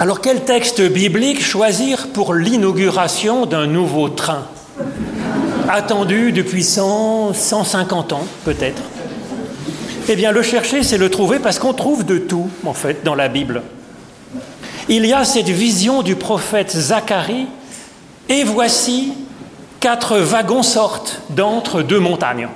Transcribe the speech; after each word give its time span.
Alors 0.00 0.20
quel 0.20 0.44
texte 0.44 0.82
biblique 0.82 1.40
choisir 1.40 2.08
pour 2.08 2.34
l'inauguration 2.34 3.46
d'un 3.46 3.66
nouveau 3.66 4.08
train 4.08 4.46
Attendu 5.68 6.32
depuis 6.32 6.64
100, 6.64 7.32
150 7.32 8.12
ans 8.12 8.26
peut-être? 8.44 8.82
Eh 10.08 10.16
bien 10.16 10.32
le 10.32 10.42
chercher, 10.42 10.82
c'est 10.82 10.98
le 10.98 11.10
trouver 11.10 11.38
parce 11.38 11.60
qu'on 11.60 11.72
trouve 11.72 12.04
de 12.04 12.18
tout 12.18 12.50
en 12.66 12.74
fait 12.74 13.04
dans 13.04 13.14
la 13.14 13.28
Bible. 13.28 13.62
Il 14.88 15.06
y 15.06 15.12
a 15.12 15.24
cette 15.24 15.48
vision 15.48 16.02
du 16.02 16.16
prophète 16.16 16.72
Zacharie, 16.72 17.46
et 18.28 18.42
voici 18.42 19.14
quatre 19.78 20.18
wagons 20.18 20.62
sortent 20.62 21.20
d'entre 21.30 21.82
deux 21.82 22.00
montagnes. 22.00 22.48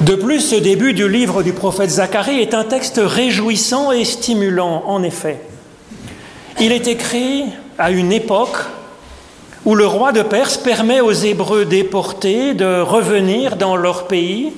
De 0.00 0.14
plus, 0.14 0.40
ce 0.40 0.56
début 0.56 0.94
du 0.94 1.06
livre 1.10 1.42
du 1.42 1.52
prophète 1.52 1.90
Zacharie 1.90 2.40
est 2.40 2.54
un 2.54 2.64
texte 2.64 2.98
réjouissant 3.04 3.92
et 3.92 4.06
stimulant, 4.06 4.84
en 4.86 5.02
effet. 5.02 5.42
Il 6.58 6.72
est 6.72 6.86
écrit 6.86 7.44
à 7.78 7.90
une 7.90 8.10
époque 8.10 8.56
où 9.66 9.74
le 9.74 9.86
roi 9.86 10.12
de 10.12 10.22
Perse 10.22 10.56
permet 10.56 11.02
aux 11.02 11.12
Hébreux 11.12 11.66
déportés 11.66 12.54
de 12.54 12.80
revenir 12.80 13.56
dans 13.56 13.76
leur 13.76 14.06
pays, 14.06 14.54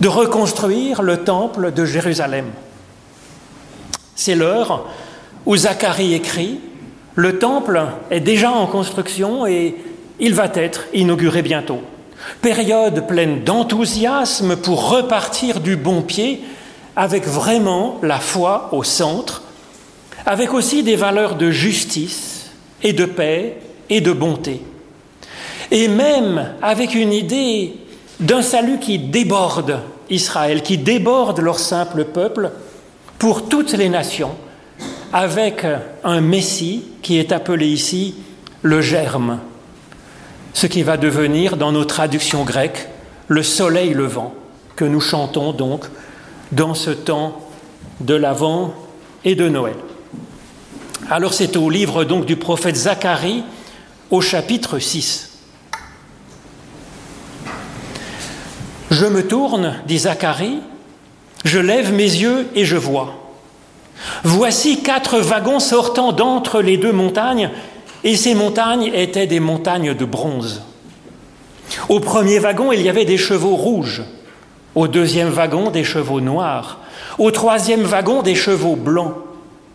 de 0.00 0.08
reconstruire 0.08 1.02
le 1.02 1.18
temple 1.18 1.70
de 1.72 1.84
Jérusalem. 1.84 2.46
C'est 4.16 4.34
l'heure 4.34 4.86
où 5.44 5.58
Zacharie 5.58 6.14
écrit, 6.14 6.58
le 7.16 7.38
temple 7.38 7.82
est 8.10 8.20
déjà 8.20 8.50
en 8.50 8.66
construction 8.66 9.46
et 9.46 9.76
il 10.18 10.34
va 10.34 10.46
être 10.54 10.86
inauguré 10.94 11.42
bientôt. 11.42 11.82
Période 12.42 13.06
pleine 13.06 13.42
d'enthousiasme 13.44 14.56
pour 14.56 14.90
repartir 14.90 15.60
du 15.60 15.76
bon 15.76 16.02
pied 16.02 16.42
avec 16.96 17.26
vraiment 17.26 17.98
la 18.02 18.18
foi 18.18 18.70
au 18.72 18.82
centre, 18.82 19.42
avec 20.26 20.52
aussi 20.52 20.82
des 20.82 20.96
valeurs 20.96 21.36
de 21.36 21.50
justice 21.50 22.50
et 22.82 22.92
de 22.92 23.04
paix 23.04 23.58
et 23.88 24.00
de 24.00 24.12
bonté. 24.12 24.62
Et 25.70 25.88
même 25.88 26.54
avec 26.62 26.94
une 26.94 27.12
idée 27.12 27.74
d'un 28.20 28.42
salut 28.42 28.78
qui 28.78 28.98
déborde 28.98 29.80
Israël, 30.10 30.62
qui 30.62 30.78
déborde 30.78 31.40
leur 31.40 31.58
simple 31.58 32.04
peuple 32.04 32.50
pour 33.18 33.48
toutes 33.48 33.72
les 33.72 33.88
nations, 33.88 34.34
avec 35.12 35.64
un 36.04 36.20
Messie 36.20 36.84
qui 37.02 37.18
est 37.18 37.32
appelé 37.32 37.68
ici 37.68 38.14
le 38.62 38.80
germe, 38.80 39.38
ce 40.52 40.66
qui 40.66 40.82
va 40.82 40.96
devenir, 40.96 41.56
dans 41.56 41.72
nos 41.72 41.84
traductions 41.84 42.44
grecques, 42.44 42.88
le 43.28 43.42
soleil 43.42 43.94
levant, 43.94 44.34
que 44.76 44.84
nous 44.84 45.00
chantons 45.00 45.52
donc 45.52 45.84
dans 46.52 46.74
ce 46.74 46.90
temps 46.90 47.40
de 48.00 48.14
l'Avent 48.14 48.74
et 49.24 49.34
de 49.34 49.48
Noël. 49.48 49.76
Alors 51.10 51.34
c'est 51.34 51.56
au 51.56 51.70
livre 51.70 52.04
donc 52.04 52.26
du 52.26 52.36
prophète 52.36 52.76
Zacharie, 52.76 53.44
au 54.10 54.20
chapitre 54.20 54.78
6. 54.78 55.30
Je 58.90 59.06
me 59.06 59.26
tourne, 59.26 59.74
dit 59.86 59.98
Zacharie, 59.98 60.60
je 61.44 61.58
lève 61.58 61.92
mes 61.92 62.02
yeux 62.02 62.48
et 62.54 62.64
je 62.64 62.76
vois. 62.76 63.14
Voici 64.24 64.82
quatre 64.82 65.18
wagons 65.18 65.60
sortant 65.60 66.12
d'entre 66.12 66.60
les 66.60 66.76
deux 66.76 66.92
montagnes 66.92 67.50
et 68.04 68.16
ces 68.16 68.34
montagnes 68.34 68.90
étaient 68.94 69.26
des 69.26 69.40
montagnes 69.40 69.94
de 69.94 70.04
bronze. 70.04 70.62
Au 71.88 72.00
premier 72.00 72.38
wagon, 72.38 72.72
il 72.72 72.82
y 72.82 72.88
avait 72.88 73.04
des 73.04 73.18
chevaux 73.18 73.56
rouges. 73.56 74.02
Au 74.74 74.88
deuxième 74.88 75.30
wagon, 75.30 75.70
des 75.70 75.84
chevaux 75.84 76.20
noirs. 76.20 76.78
Au 77.18 77.30
troisième 77.30 77.82
wagon, 77.82 78.22
des 78.22 78.34
chevaux 78.34 78.76
blancs. 78.76 79.14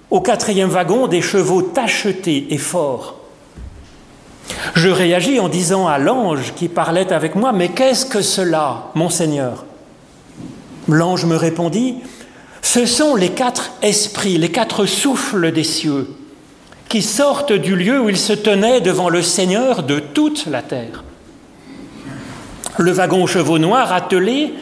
Au 0.10 0.22
quatrième 0.22 0.70
wagon, 0.70 1.08
des 1.08 1.22
chevaux 1.22 1.62
tachetés 1.62 2.48
et 2.52 2.58
forts. 2.58 3.16
Je 4.76 4.90
réagis 4.90 5.40
en 5.40 5.50
disant 5.50 5.88
à 5.88 5.98
l'ange 5.98 6.54
qui 6.56 6.68
parlait 6.68 7.12
avec 7.12 7.36
moi, 7.36 7.52
Mais 7.52 7.70
qu'est-ce 7.70 8.06
que 8.06 8.22
cela, 8.22 8.92
mon 8.96 9.10
Seigneur? 9.10 9.66
L'ange 10.88 11.26
me 11.26 11.36
répondit, 11.36 11.98
Ce 12.62 12.86
sont 12.86 13.16
les 13.16 13.30
quatre 13.30 13.72
esprits, 13.82 14.38
les 14.38 14.52
quatre 14.52 14.86
souffles 14.86 15.52
des 15.52 15.64
cieux 15.64 16.08
qui 16.94 17.02
sortent 17.02 17.54
du 17.54 17.76
lieu 17.76 18.00
où 18.00 18.08
ils 18.08 18.20
se 18.20 18.34
tenaient 18.34 18.80
devant 18.80 19.10
le 19.10 19.24
Seigneur 19.24 19.82
de 19.82 19.98
toute 19.98 20.46
la 20.46 20.62
terre. 20.62 21.04
Le 22.78 22.92
wagon 22.92 23.24
aux 23.24 23.28
chevaux 23.28 23.58
noirs 23.58 23.92
attelé 23.92 24.54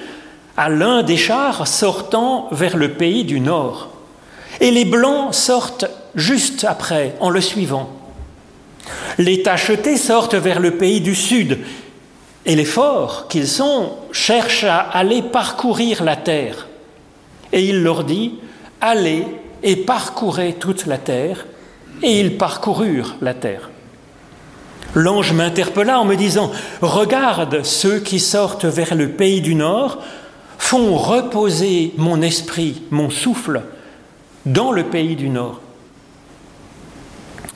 à 0.55 0.69
l'un 0.69 1.03
des 1.03 1.17
chars 1.17 1.67
sortant 1.67 2.47
vers 2.53 2.77
le 2.77 2.93
pays 2.93 3.25
du 3.25 3.41
nord. 3.41 3.89
Et 4.61 4.71
les 4.71 4.85
blancs 4.85 5.33
sortent 5.33 5.87
juste 6.15 6.63
après, 6.63 7.15
en 7.19 7.29
le 7.29 7.41
suivant. 7.41 7.89
Les 9.17 9.43
tachetés 9.43 9.97
sortent 9.97 10.35
vers 10.35 10.61
le 10.61 10.77
pays 10.77 11.01
du 11.01 11.15
sud. 11.15 11.59
Et 12.45 12.55
les 12.55 12.63
forts 12.63 13.27
qu'ils 13.27 13.49
sont 13.49 13.89
cherchent 14.13 14.63
à 14.63 14.79
aller 14.79 15.21
parcourir 15.21 16.01
la 16.05 16.15
terre. 16.15 16.69
Et 17.51 17.65
il 17.65 17.83
leur 17.83 18.05
dit, 18.05 18.35
allez 18.79 19.25
et 19.63 19.75
parcourez 19.75 20.53
toute 20.53 20.85
la 20.85 20.97
terre 20.97 21.45
et 22.03 22.19
ils 22.19 22.37
parcoururent 22.37 23.15
la 23.21 23.33
terre. 23.33 23.69
L'ange 24.93 25.31
m'interpella 25.33 25.99
en 25.99 26.05
me 26.05 26.15
disant, 26.15 26.51
Regarde, 26.81 27.63
ceux 27.63 27.99
qui 27.99 28.19
sortent 28.19 28.65
vers 28.65 28.95
le 28.95 29.09
pays 29.09 29.41
du 29.41 29.55
nord 29.55 29.99
font 30.57 30.95
reposer 30.95 31.93
mon 31.97 32.21
esprit, 32.21 32.83
mon 32.91 33.09
souffle, 33.09 33.61
dans 34.45 34.71
le 34.71 34.83
pays 34.83 35.15
du 35.15 35.29
nord. 35.29 35.61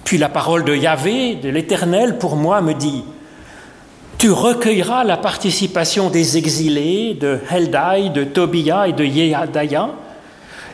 Puis 0.05 0.17
la 0.17 0.29
parole 0.29 0.63
de 0.63 0.75
Yahvé, 0.75 1.35
de 1.35 1.49
l'Éternel, 1.49 2.17
pour 2.17 2.35
moi 2.35 2.61
me 2.61 2.73
dit, 2.73 3.03
Tu 4.17 4.31
recueilleras 4.31 5.03
la 5.03 5.17
participation 5.17 6.09
des 6.09 6.37
exilés 6.37 7.15
de 7.15 7.39
Heldai, 7.49 8.09
de 8.09 8.23
Tobia 8.23 8.87
et 8.87 8.93
de 8.93 9.03
Yehadaya, 9.03 9.89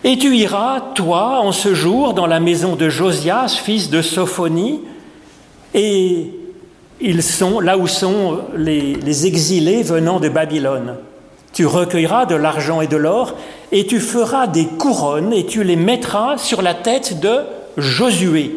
et 0.03 0.17
tu 0.17 0.35
iras, 0.35 0.81
toi, 0.95 1.41
en 1.41 1.51
ce 1.51 1.75
jour, 1.75 2.13
dans 2.13 2.25
la 2.25 2.39
maison 2.39 2.75
de 2.75 2.89
Josias, 2.89 3.59
fils 3.63 3.89
de 3.89 4.01
Sophonie, 4.01 4.81
et 5.75 6.31
ils 6.99 7.23
sont 7.23 7.59
là 7.59 7.77
où 7.77 7.87
sont 7.87 8.39
les, 8.55 9.27
exilés 9.27 9.83
venant 9.83 10.19
de 10.19 10.27
Babylone. 10.27 10.97
Tu 11.53 11.65
recueilleras 11.65 12.25
de 12.25 12.35
l'argent 12.35 12.81
et 12.81 12.87
de 12.87 12.97
l'or, 12.97 13.35
et 13.71 13.85
tu 13.85 13.99
feras 13.99 14.47
des 14.47 14.65
couronnes, 14.65 15.33
et 15.33 15.45
tu 15.45 15.63
les 15.63 15.75
mettras 15.75 16.37
sur 16.37 16.63
la 16.63 16.73
tête 16.73 17.19
de 17.19 17.41
Josué, 17.77 18.55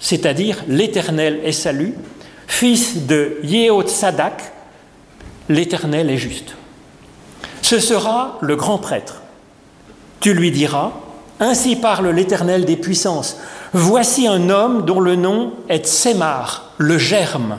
c'est-à-dire 0.00 0.64
l'Éternel 0.66 1.40
est 1.44 1.52
salut, 1.52 1.94
fils 2.46 3.06
de 3.06 3.36
Sadak, 3.86 4.52
l'Éternel 5.48 6.10
est 6.10 6.16
juste. 6.16 6.56
Ce 7.62 7.78
sera 7.78 8.38
le 8.40 8.56
grand 8.56 8.78
prêtre. 8.78 9.19
Tu 10.20 10.34
lui 10.34 10.50
diras, 10.50 10.92
Ainsi 11.40 11.76
parle 11.76 12.10
l'Éternel 12.10 12.66
des 12.66 12.76
puissances. 12.76 13.38
Voici 13.72 14.26
un 14.26 14.50
homme 14.50 14.84
dont 14.84 15.00
le 15.00 15.16
nom 15.16 15.52
est 15.68 15.86
Tsemar, 15.86 16.72
le 16.76 16.98
germe. 16.98 17.58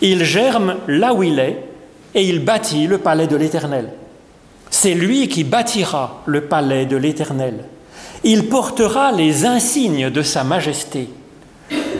Il 0.00 0.24
germe 0.24 0.76
là 0.88 1.14
où 1.14 1.22
il 1.22 1.38
est, 1.38 1.64
et 2.14 2.28
il 2.28 2.44
bâtit 2.44 2.88
le 2.88 2.98
palais 2.98 3.28
de 3.28 3.36
l'Éternel. 3.36 3.90
C'est 4.68 4.94
lui 4.94 5.28
qui 5.28 5.44
bâtira 5.44 6.22
le 6.26 6.42
palais 6.42 6.86
de 6.86 6.96
l'Éternel. 6.96 7.66
Il 8.24 8.48
portera 8.48 9.12
les 9.12 9.46
insignes 9.46 10.10
de 10.10 10.22
sa 10.22 10.42
majesté. 10.42 11.08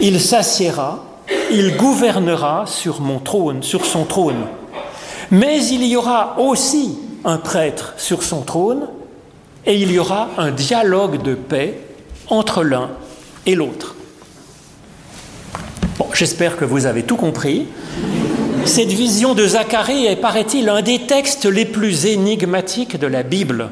Il 0.00 0.20
s'assiera, 0.20 1.04
il 1.50 1.76
gouvernera 1.76 2.64
sur 2.66 3.00
mon 3.00 3.20
trône, 3.20 3.62
sur 3.62 3.84
son 3.84 4.04
trône. 4.04 4.46
Mais 5.30 5.64
il 5.66 5.84
y 5.84 5.96
aura 5.96 6.36
aussi 6.38 6.98
un 7.24 7.38
prêtre 7.38 7.94
sur 7.96 8.22
son 8.22 8.42
trône, 8.42 8.88
et 9.66 9.76
il 9.76 9.92
y 9.92 9.98
aura 9.98 10.30
un 10.38 10.50
dialogue 10.50 11.22
de 11.22 11.34
paix 11.34 11.80
entre 12.28 12.64
l'un 12.64 12.90
et 13.46 13.54
l'autre. 13.54 13.94
J'espère 16.14 16.56
que 16.56 16.64
vous 16.64 16.86
avez 16.86 17.02
tout 17.02 17.16
compris. 17.16 17.66
Cette 18.64 18.90
vision 18.90 19.34
de 19.34 19.46
Zacharie 19.46 20.06
est, 20.06 20.16
paraît-il, 20.16 20.68
un 20.68 20.82
des 20.82 21.00
textes 21.00 21.46
les 21.46 21.64
plus 21.64 22.06
énigmatiques 22.06 22.98
de 22.98 23.06
la 23.06 23.22
Bible. 23.22 23.70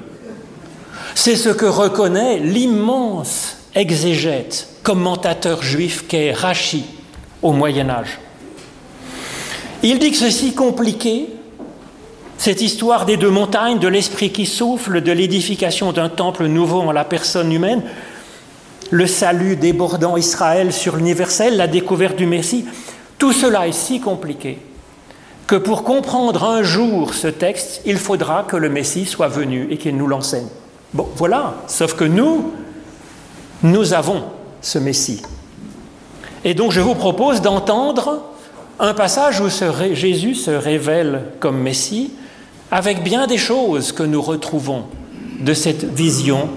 C'est 1.14 1.36
ce 1.36 1.48
que 1.48 1.66
reconnaît 1.66 2.38
l'immense 2.38 3.56
exégète, 3.74 4.68
commentateur 4.82 5.62
juif 5.62 6.06
qu'est 6.08 6.32
Rachi 6.32 6.84
au 7.42 7.52
Moyen 7.52 7.88
Âge. 7.90 8.18
Il 9.82 9.98
dit 9.98 10.10
que 10.10 10.16
c'est 10.16 10.30
si 10.30 10.54
compliqué 10.54 11.28
cette 12.40 12.62
histoire 12.62 13.04
des 13.04 13.18
deux 13.18 13.28
montagnes, 13.28 13.78
de 13.78 13.86
l'esprit 13.86 14.32
qui 14.32 14.46
souffle, 14.46 15.02
de 15.02 15.12
l'édification 15.12 15.92
d'un 15.92 16.08
temple 16.08 16.46
nouveau 16.46 16.80
en 16.80 16.90
la 16.90 17.04
personne 17.04 17.52
humaine, 17.52 17.82
le 18.90 19.06
salut 19.06 19.56
débordant 19.56 20.16
Israël 20.16 20.72
sur 20.72 20.96
l'universel, 20.96 21.58
la 21.58 21.66
découverte 21.66 22.16
du 22.16 22.24
Messie, 22.24 22.64
tout 23.18 23.34
cela 23.34 23.68
est 23.68 23.72
si 23.72 24.00
compliqué 24.00 24.58
que 25.46 25.56
pour 25.56 25.84
comprendre 25.84 26.44
un 26.44 26.62
jour 26.62 27.12
ce 27.12 27.28
texte, 27.28 27.82
il 27.84 27.98
faudra 27.98 28.44
que 28.44 28.56
le 28.56 28.70
Messie 28.70 29.04
soit 29.04 29.28
venu 29.28 29.66
et 29.70 29.76
qu'il 29.76 29.98
nous 29.98 30.06
l'enseigne. 30.06 30.48
Bon, 30.94 31.06
voilà, 31.16 31.56
sauf 31.66 31.94
que 31.94 32.04
nous, 32.04 32.52
Nous 33.62 33.92
avons 33.92 34.22
ce 34.62 34.78
Messie. 34.78 35.20
Et 36.42 36.54
donc 36.54 36.72
je 36.72 36.80
vous 36.80 36.94
propose 36.94 37.42
d'entendre 37.42 38.22
un 38.78 38.94
passage 38.94 39.42
où 39.42 39.48
Jésus 39.92 40.34
se 40.34 40.50
révèle 40.50 41.24
comme 41.38 41.58
Messie 41.58 42.12
avec 42.70 43.02
bien 43.02 43.26
des 43.26 43.38
choses 43.38 43.92
que 43.92 44.02
nous 44.02 44.22
retrouvons 44.22 44.84
de 45.40 45.54
cette 45.54 45.84
vision 45.84 46.48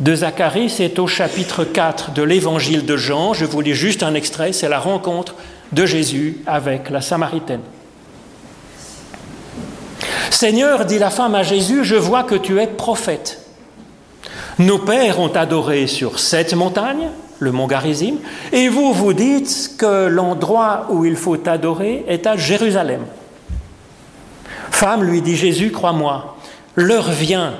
de 0.00 0.14
Zacharie. 0.14 0.70
C'est 0.70 0.98
au 0.98 1.06
chapitre 1.06 1.64
4 1.64 2.12
de 2.12 2.22
l'évangile 2.22 2.84
de 2.84 2.96
Jean. 2.96 3.32
Je 3.32 3.44
vous 3.44 3.60
lis 3.60 3.74
juste 3.74 4.02
un 4.02 4.14
extrait, 4.14 4.52
c'est 4.52 4.68
la 4.68 4.80
rencontre 4.80 5.34
de 5.72 5.86
Jésus 5.86 6.38
avec 6.46 6.90
la 6.90 7.00
Samaritaine. 7.00 7.60
Seigneur, 10.30 10.84
dit 10.86 10.98
la 10.98 11.10
femme 11.10 11.34
à 11.34 11.42
Jésus, 11.42 11.84
je 11.84 11.94
vois 11.94 12.24
que 12.24 12.34
tu 12.34 12.60
es 12.60 12.66
prophète. 12.66 13.38
Nos 14.58 14.78
pères 14.78 15.20
ont 15.20 15.32
adoré 15.32 15.86
sur 15.86 16.18
cette 16.18 16.54
montagne, 16.54 17.10
le 17.38 17.52
mont 17.52 17.66
Garizim, 17.66 18.16
et 18.52 18.68
vous 18.68 18.92
vous 18.92 19.12
dites 19.12 19.76
que 19.78 20.06
l'endroit 20.08 20.88
où 20.90 21.04
il 21.04 21.16
faut 21.16 21.38
adorer 21.48 22.04
est 22.08 22.26
à 22.26 22.36
Jérusalem. 22.36 23.02
Femme, 24.72 25.04
lui 25.04 25.22
dit 25.22 25.36
Jésus, 25.36 25.70
crois-moi, 25.70 26.36
l'heure 26.74 27.10
vient 27.10 27.54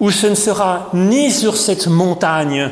où 0.00 0.10
ce 0.10 0.26
ne 0.26 0.34
sera 0.34 0.88
ni 0.94 1.30
sur 1.30 1.56
cette 1.56 1.86
montagne, 1.86 2.70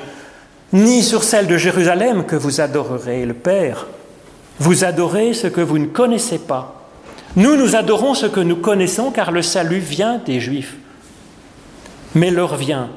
ni 0.73 1.03
sur 1.03 1.23
celle 1.23 1.47
de 1.47 1.57
Jérusalem 1.57 2.25
que 2.25 2.35
vous 2.35 2.61
adorerez 2.61 3.25
le 3.25 3.35
Père. 3.35 3.87
Vous 4.59 4.85
adorez 4.85 5.33
ce 5.33 5.47
que 5.47 5.61
vous 5.61 5.79
ne 5.79 5.87
connaissez 5.87 6.39
pas. 6.39 6.89
Nous, 7.37 7.57
nous 7.57 7.77
adorons 7.77 8.15
ce 8.15 8.27
que 8.27 8.41
nous 8.41 8.57
connaissons 8.57 9.11
car 9.13 9.31
le 9.31 9.43
salut 9.43 9.79
vient 9.79 10.21
des 10.27 10.41
Juifs. 10.41 10.77
Mais 12.15 12.31
l'heure 12.31 12.57
vient, 12.57 12.89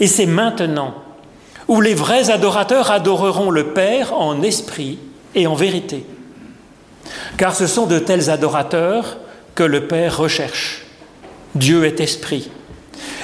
et 0.00 0.06
c'est 0.06 0.26
maintenant, 0.26 0.94
où 1.68 1.80
les 1.80 1.94
vrais 1.94 2.30
adorateurs 2.30 2.90
adoreront 2.90 3.50
le 3.50 3.68
Père 3.68 4.12
en 4.12 4.42
esprit 4.42 4.98
et 5.34 5.46
en 5.46 5.54
vérité. 5.54 6.04
Car 7.38 7.54
ce 7.54 7.66
sont 7.66 7.86
de 7.86 7.98
tels 7.98 8.28
adorateurs 8.28 9.18
que 9.56 9.64
le 9.64 9.88
Père 9.88 10.18
recherche. 10.18 10.82
Dieu 11.56 11.84
est 11.84 11.98
esprit. 11.98 12.50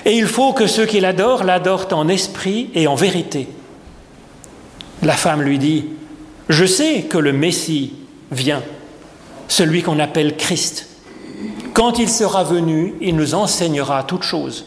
Et 0.05 0.17
il 0.17 0.27
faut 0.27 0.53
que 0.53 0.67
ceux 0.67 0.87
qui 0.87 0.99
l'adorent 0.99 1.45
l'adorent 1.45 1.93
en 1.93 2.09
esprit 2.09 2.71
et 2.75 2.89
en 2.89 2.97
vérité. 2.97 3.47
La 5.03 5.13
femme 5.13 5.43
lui 5.43 5.59
dit, 5.59 5.85
Je 6.49 6.65
sais 6.65 7.03
que 7.03 7.19
le 7.19 7.33
Messie 7.33 7.93
vient, 8.33 8.63
celui 9.47 9.83
qu'on 9.83 10.01
appelle 10.01 10.37
Christ. 10.37 10.89
Quand 11.75 11.99
il 11.99 12.09
sera 12.09 12.43
venu, 12.45 12.95
il 13.01 13.15
nous 13.15 13.35
enseignera 13.35 14.03
toutes 14.03 14.25
choses. 14.25 14.67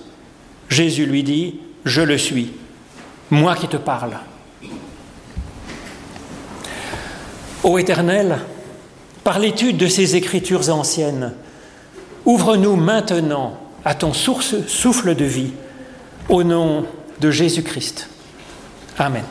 Jésus 0.69 1.05
lui 1.05 1.23
dit, 1.23 1.59
Je 1.83 2.01
le 2.01 2.17
suis, 2.17 2.53
moi 3.31 3.55
qui 3.55 3.67
te 3.67 3.77
parle. 3.77 4.17
Ô 7.63 7.79
Éternel, 7.79 8.37
par 9.23 9.39
l'étude 9.39 9.77
de 9.77 9.87
ces 9.87 10.15
écritures 10.15 10.69
anciennes, 10.69 11.33
Ouvre-nous 12.25 12.75
maintenant 12.75 13.57
à 13.83 13.93
ton 13.93 14.13
source, 14.13 14.67
souffle 14.67 15.15
de 15.15 15.25
vie, 15.25 15.53
au 16.27 16.43
nom 16.43 16.85
de 17.21 17.31
Jésus-Christ. 17.31 18.09
Amen. 18.97 19.23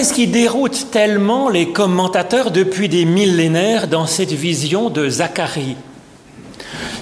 Qu'est-ce 0.00 0.14
qui 0.14 0.28
déroute 0.28 0.86
tellement 0.90 1.50
les 1.50 1.72
commentateurs 1.72 2.52
depuis 2.52 2.88
des 2.88 3.04
millénaires 3.04 3.86
dans 3.86 4.06
cette 4.06 4.32
vision 4.32 4.88
de 4.88 5.10
Zacharie? 5.10 5.76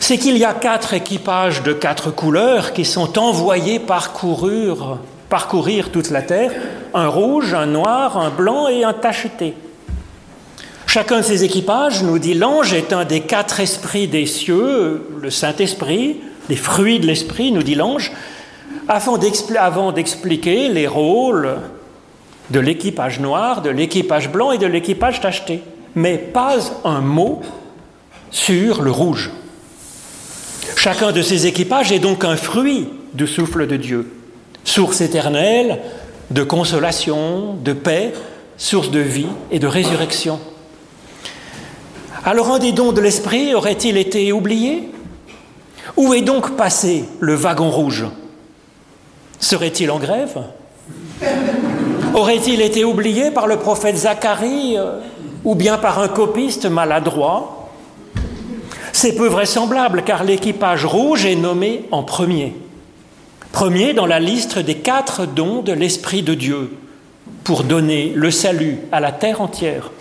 C'est 0.00 0.18
qu'il 0.18 0.36
y 0.36 0.44
a 0.44 0.52
quatre 0.52 0.94
équipages 0.94 1.62
de 1.62 1.72
quatre 1.72 2.10
couleurs 2.10 2.72
qui 2.72 2.84
sont 2.84 3.16
envoyés 3.16 3.78
parcourir, 3.78 4.98
parcourir 5.28 5.92
toute 5.92 6.10
la 6.10 6.22
terre, 6.22 6.50
un 6.92 7.06
rouge, 7.06 7.54
un 7.54 7.66
noir, 7.66 8.18
un 8.18 8.30
blanc 8.30 8.66
et 8.66 8.82
un 8.82 8.94
tacheté. 8.94 9.54
Chacun 10.88 11.18
de 11.18 11.22
ces 11.22 11.44
équipages, 11.44 12.02
nous 12.02 12.18
dit 12.18 12.34
l'ange, 12.34 12.74
est 12.74 12.92
un 12.92 13.04
des 13.04 13.20
quatre 13.20 13.60
esprits 13.60 14.08
des 14.08 14.26
cieux, 14.26 15.06
le 15.22 15.30
Saint-Esprit, 15.30 16.16
des 16.48 16.56
fruits 16.56 16.98
de 16.98 17.06
l'Esprit, 17.06 17.52
nous 17.52 17.62
dit 17.62 17.76
l'ange, 17.76 18.10
avant 18.88 19.92
d'expliquer 19.92 20.68
les 20.68 20.88
rôles, 20.88 21.58
de 22.50 22.60
l'équipage 22.60 23.20
noir, 23.20 23.62
de 23.62 23.70
l'équipage 23.70 24.30
blanc 24.30 24.52
et 24.52 24.58
de 24.58 24.66
l'équipage 24.66 25.20
tacheté, 25.20 25.62
mais 25.94 26.18
pas 26.18 26.56
un 26.84 27.00
mot 27.00 27.42
sur 28.30 28.82
le 28.82 28.90
rouge. 28.90 29.30
Chacun 30.76 31.12
de 31.12 31.22
ces 31.22 31.46
équipages 31.46 31.92
est 31.92 31.98
donc 31.98 32.24
un 32.24 32.36
fruit 32.36 32.88
du 33.14 33.26
souffle 33.26 33.66
de 33.66 33.76
Dieu, 33.76 34.10
source 34.64 35.00
éternelle 35.00 35.80
de 36.30 36.42
consolation, 36.42 37.54
de 37.54 37.72
paix, 37.72 38.12
source 38.56 38.90
de 38.90 39.00
vie 39.00 39.28
et 39.50 39.58
de 39.58 39.66
résurrection. 39.66 40.38
Alors 42.24 42.50
un 42.50 42.58
des 42.58 42.72
dons 42.72 42.92
de 42.92 43.00
l'Esprit 43.00 43.54
aurait-il 43.54 43.96
été 43.96 44.32
oublié? 44.32 44.90
Où 45.96 46.12
est 46.14 46.22
donc 46.22 46.56
passé 46.56 47.04
le 47.20 47.34
wagon 47.34 47.70
rouge? 47.70 48.04
Serait-il 49.40 49.90
en 49.90 49.98
grève? 49.98 50.38
Aurait-il 52.18 52.60
été 52.62 52.84
oublié 52.84 53.30
par 53.30 53.46
le 53.46 53.58
prophète 53.58 53.96
Zacharie 53.96 54.76
euh, 54.76 54.98
ou 55.44 55.54
bien 55.54 55.78
par 55.78 56.00
un 56.00 56.08
copiste 56.08 56.66
maladroit? 56.66 57.70
C'est 58.92 59.14
peu 59.14 59.28
vraisemblable 59.28 60.02
car 60.02 60.24
l'équipage 60.24 60.84
rouge 60.84 61.26
est 61.26 61.36
nommé 61.36 61.84
en 61.92 62.02
premier. 62.02 62.56
Premier 63.52 63.94
dans 63.94 64.06
la 64.06 64.18
liste 64.18 64.58
des 64.58 64.78
quatre 64.78 65.26
dons 65.26 65.62
de 65.62 65.70
l'Esprit 65.70 66.22
de 66.22 66.34
Dieu 66.34 66.76
pour 67.44 67.62
donner 67.62 68.12
le 68.16 68.32
salut 68.32 68.78
à 68.90 68.98
la 68.98 69.12
terre 69.12 69.40
entière. 69.40 69.92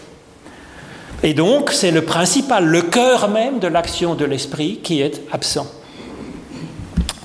Et 1.22 1.36
donc, 1.36 1.70
c'est 1.72 1.92
le 1.92 2.02
principal, 2.02 2.66
le 2.66 2.82
cœur 2.82 3.30
même 3.30 3.60
de 3.60 3.68
l'action 3.68 4.16
de 4.16 4.26
l'Esprit 4.26 4.80
qui 4.82 5.02
est 5.02 5.22
absent. 5.32 5.68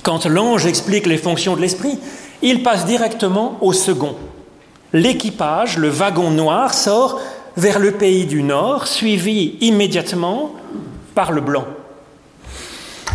Quand 0.03 0.27
l'ange 0.27 0.67
explique 0.67 1.07
les 1.07 1.17
fonctions 1.17 1.55
de 1.55 1.61
l'Esprit, 1.61 1.97
il 2.43 2.61
passe 2.61 2.85
directement 2.85 3.57
au 3.61 3.73
second, 3.73 4.15
l'équipage, 4.93 5.77
le 5.77 5.89
wagon 5.89 6.29
noir, 6.29 6.73
sort 6.73 7.19
vers 7.57 7.79
le 7.79 7.91
pays 7.91 8.25
du 8.25 8.43
Nord, 8.43 8.87
suivi 8.87 9.57
immédiatement 9.61 10.53
par 11.15 11.31
le 11.31 11.41
blanc. 11.41 11.65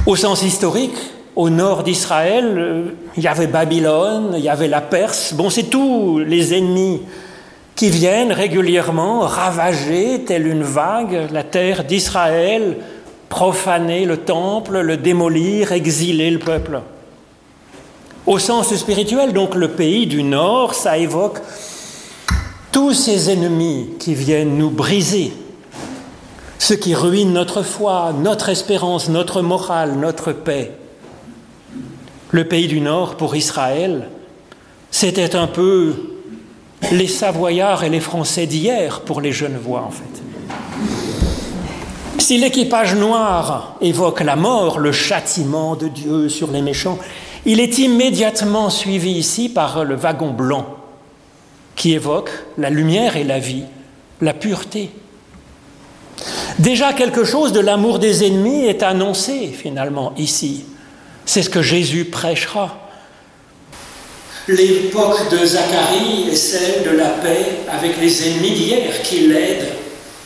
Au 0.06 0.16
sens 0.16 0.42
historique, 0.42 0.96
au 1.34 1.50
nord 1.50 1.84
d'Israël, 1.84 2.54
euh, 2.56 2.82
il 3.16 3.22
y 3.22 3.28
avait 3.28 3.46
Babylone, 3.46 4.34
il 4.36 4.42
y 4.42 4.48
avait 4.48 4.68
la 4.68 4.80
Perse, 4.80 5.34
bon, 5.34 5.50
c'est 5.50 5.64
tous 5.64 6.18
les 6.18 6.54
ennemis 6.54 7.02
qui 7.76 7.90
viennent 7.90 8.32
régulièrement 8.32 9.20
ravager, 9.20 10.24
telle 10.24 10.48
une 10.48 10.64
vague, 10.64 11.28
la 11.30 11.44
terre 11.44 11.84
d'Israël, 11.84 12.76
profaner 13.28 14.04
le 14.04 14.16
temple, 14.16 14.80
le 14.80 14.96
démolir, 14.96 15.70
exiler 15.70 16.30
le 16.30 16.40
peuple. 16.40 16.80
Au 18.26 18.38
sens 18.38 18.74
spirituel, 18.74 19.32
donc 19.32 19.54
le 19.54 19.68
pays 19.68 20.06
du 20.06 20.24
Nord, 20.24 20.74
ça 20.74 20.98
évoque 20.98 21.38
tous 22.72 22.92
ces 22.92 23.30
ennemis 23.30 23.90
qui 23.98 24.14
viennent 24.14 24.56
nous 24.56 24.70
briser, 24.70 25.32
ce 26.58 26.74
qui 26.74 26.94
ruine 26.94 27.32
notre 27.32 27.62
foi, 27.62 28.12
notre 28.12 28.48
espérance, 28.48 29.08
notre 29.08 29.42
morale, 29.42 29.94
notre 29.94 30.32
paix. 30.32 30.72
Le 32.30 32.46
pays 32.46 32.66
du 32.66 32.80
Nord, 32.80 33.16
pour 33.16 33.34
Israël, 33.36 34.08
c'était 34.90 35.34
un 35.34 35.46
peu 35.46 35.94
les 36.92 37.06
Savoyards 37.06 37.84
et 37.84 37.88
les 37.88 38.00
Français 38.00 38.46
d'hier 38.46 39.00
pour 39.00 39.20
les 39.20 39.32
Genevois, 39.32 39.82
en 39.82 39.90
fait. 39.90 40.04
Si 42.18 42.36
l'équipage 42.36 42.94
noir 42.94 43.76
évoque 43.80 44.20
la 44.20 44.36
mort, 44.36 44.78
le 44.78 44.92
châtiment 44.92 45.76
de 45.76 45.88
Dieu 45.88 46.28
sur 46.28 46.50
les 46.50 46.60
méchants, 46.60 46.98
il 47.46 47.60
est 47.60 47.78
immédiatement 47.78 48.68
suivi 48.68 49.12
ici 49.12 49.48
par 49.48 49.84
le 49.84 49.94
wagon 49.94 50.32
blanc, 50.32 50.77
qui 51.78 51.94
évoque 51.94 52.30
la 52.58 52.68
lumière 52.68 53.16
et 53.16 53.24
la 53.24 53.38
vie, 53.38 53.62
la 54.20 54.34
pureté. 54.34 54.90
Déjà 56.58 56.92
quelque 56.92 57.24
chose 57.24 57.52
de 57.52 57.60
l'amour 57.60 58.00
des 58.00 58.24
ennemis 58.24 58.66
est 58.66 58.82
annoncé 58.82 59.46
finalement 59.56 60.12
ici. 60.18 60.64
C'est 61.24 61.42
ce 61.42 61.48
que 61.48 61.62
Jésus 61.62 62.06
prêchera. 62.06 62.90
L'époque 64.48 65.30
de 65.30 65.46
Zacharie 65.46 66.28
est 66.32 66.36
celle 66.36 66.82
de 66.84 66.96
la 66.96 67.10
paix 67.10 67.46
avec 67.70 68.00
les 68.00 68.26
ennemis 68.26 68.52
d'hier 68.52 69.02
qui 69.02 69.28
l'aident, 69.28 69.68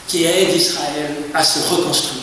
qui 0.09 0.25
aident 0.25 0.57
Israël 0.57 1.11
à 1.35 1.45
se 1.45 1.59
reconstruire. 1.75 2.23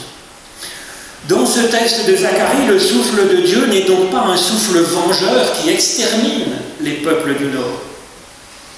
Dans 1.27 1.45
ce 1.45 1.59
texte 1.67 2.07
de 2.07 2.15
Zacharie, 2.15 2.65
le 2.67 2.79
souffle 2.79 3.29
de 3.29 3.41
Dieu 3.41 3.67
n'est 3.67 3.83
donc 3.83 4.09
pas 4.09 4.21
un 4.21 4.37
souffle 4.37 4.79
vengeur 4.79 5.53
qui 5.53 5.69
extermine 5.69 6.55
les 6.81 6.93
peuples 6.93 7.35
du 7.35 7.45
Nord. 7.45 7.88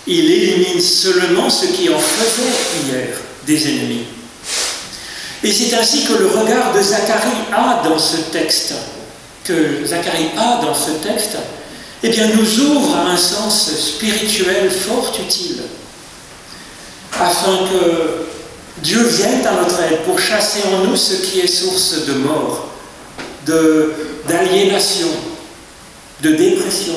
Il 0.07 0.31
élimine 0.31 0.81
seulement 0.81 1.49
ce 1.49 1.65
qui 1.67 1.89
en 1.89 1.99
faisait 1.99 2.87
hier 2.87 3.07
des 3.45 3.67
ennemis. 3.67 4.05
Et 5.43 5.51
c'est 5.51 5.75
ainsi 5.75 6.05
que 6.05 6.13
le 6.13 6.27
regard 6.27 6.73
de 6.73 6.81
Zacharie 6.81 7.47
a 7.51 7.81
dans 7.87 7.97
ce 7.97 8.17
texte, 8.31 8.73
que 9.43 9.85
Zacharie 9.85 10.29
a 10.37 10.61
dans 10.63 10.73
ce 10.73 10.91
texte, 11.03 11.37
eh 12.03 12.09
bien, 12.09 12.27
nous 12.27 12.59
ouvre 12.61 12.95
un 12.97 13.17
sens 13.17 13.71
spirituel 13.75 14.69
fort 14.71 15.13
utile, 15.19 15.61
afin 17.19 17.57
que 17.71 18.27
Dieu 18.81 19.03
vienne 19.03 19.45
à 19.45 19.61
notre 19.61 19.79
aide 19.81 19.99
pour 20.05 20.19
chasser 20.19 20.61
en 20.73 20.85
nous 20.85 20.95
ce 20.95 21.13
qui 21.15 21.39
est 21.39 21.47
source 21.47 22.05
de 22.05 22.13
mort, 22.13 22.69
d'aliénation, 24.27 25.07
de, 26.21 26.31
dépression, 26.31 26.93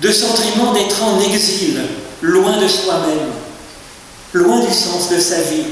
de 0.00 0.10
sentiment 0.10 0.72
d'être 0.72 1.02
en 1.02 1.20
exil, 1.20 1.80
loin 2.22 2.56
de 2.58 2.68
soi-même, 2.68 3.30
loin 4.32 4.60
du 4.60 4.72
sens 4.72 5.10
de 5.10 5.18
sa 5.18 5.42
vie, 5.42 5.66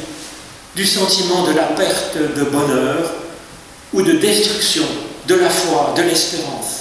du 0.75 0.85
sentiment 0.85 1.45
de 1.45 1.53
la 1.53 1.65
perte 1.65 2.17
de 2.37 2.45
bonheur 2.45 3.13
ou 3.93 4.03
de 4.03 4.13
destruction 4.13 4.85
de 5.27 5.35
la 5.37 5.49
foi, 5.51 5.95
de 5.97 6.03
l'espérance. 6.03 6.81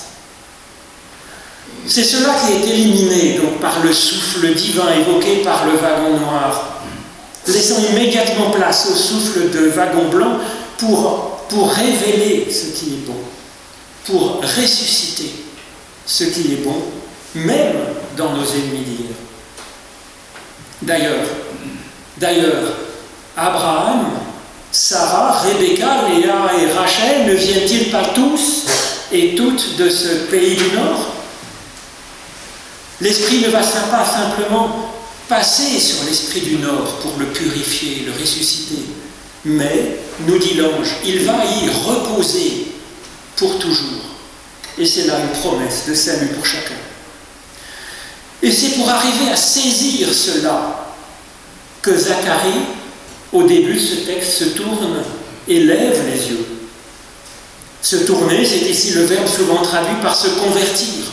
C'est 1.88 2.04
cela 2.04 2.36
qui 2.36 2.54
est 2.54 2.74
éliminé 2.74 3.40
donc, 3.40 3.60
par 3.60 3.80
le 3.84 3.94
souffle 3.94 4.54
divin 4.54 4.92
évoqué 5.00 5.38
par 5.38 5.66
le 5.66 5.78
wagon 5.78 6.20
noir, 6.20 6.82
laissant 7.48 7.80
immédiatement 7.92 8.52
place 8.52 8.88
au 8.92 8.96
souffle 8.96 9.50
de 9.50 9.70
wagon 9.70 10.10
blanc 10.10 10.38
pour, 10.78 11.40
pour 11.50 11.72
révéler 11.72 12.48
ce 12.52 12.78
qui 12.78 12.94
est 12.94 13.08
bon, 13.08 13.16
pour 14.06 14.42
ressusciter 14.42 15.32
ce 16.06 16.26
qui 16.26 16.54
est 16.54 16.64
bon, 16.64 16.76
même 17.36 17.76
dans 18.18 18.34
nos 18.34 18.46
ennemis. 18.46 19.09
D'ailleurs, 20.82 21.26
d'ailleurs, 22.18 22.74
Abraham, 23.36 24.12
Sarah, 24.72 25.42
Rebecca, 25.42 26.08
Léa 26.10 26.52
et 26.60 26.72
Rachel 26.72 27.28
ne 27.28 27.34
viennent-ils 27.34 27.90
pas 27.90 28.06
tous 28.16 28.66
et 29.12 29.36
toutes 29.36 29.78
de 29.78 29.90
ce 29.90 30.08
pays 30.30 30.56
du 30.56 30.72
Nord? 30.76 31.08
L'Esprit 33.02 33.40
ne 33.40 33.50
va 33.50 33.60
pas 33.60 34.06
simplement 34.06 34.94
passer 35.28 35.80
sur 35.80 36.04
l'Esprit 36.06 36.42
du 36.42 36.56
Nord 36.58 37.00
pour 37.02 37.14
le 37.18 37.26
purifier, 37.28 38.06
le 38.06 38.22
ressusciter, 38.22 38.84
mais, 39.46 39.98
nous 40.28 40.38
dit 40.38 40.56
l'ange, 40.56 40.90
il 41.06 41.24
va 41.24 41.46
y 41.46 41.70
reposer 41.70 42.68
pour 43.38 43.58
toujours. 43.58 44.04
Et 44.78 44.86
c'est 44.86 45.08
là 45.08 45.20
une 45.20 45.40
promesse 45.40 45.86
de 45.88 45.94
salut 45.94 46.28
pour 46.28 46.46
chacun. 46.46 46.76
Et 48.42 48.52
c'est 48.52 48.78
pour 48.78 48.90
arriver 48.90 49.32
à 49.32 49.36
saisir 49.36 50.14
cela 50.14 50.96
que 51.82 51.96
Zacharie 51.96 52.66
au 53.32 53.44
début, 53.44 53.80
ce 53.80 54.06
texte 54.08 54.32
se 54.32 54.44
tourne 54.46 55.04
et 55.48 55.60
lève 55.60 56.04
les 56.12 56.30
yeux. 56.30 56.46
Se 57.82 57.98
tourner, 57.98 58.46
c'est 58.46 58.70
ici 58.70 58.92
le 58.92 59.04
verbe 59.04 59.28
souvent 59.28 59.62
traduit 59.62 60.02
par 60.02 60.16
se 60.16 60.28
convertir. 60.30 61.06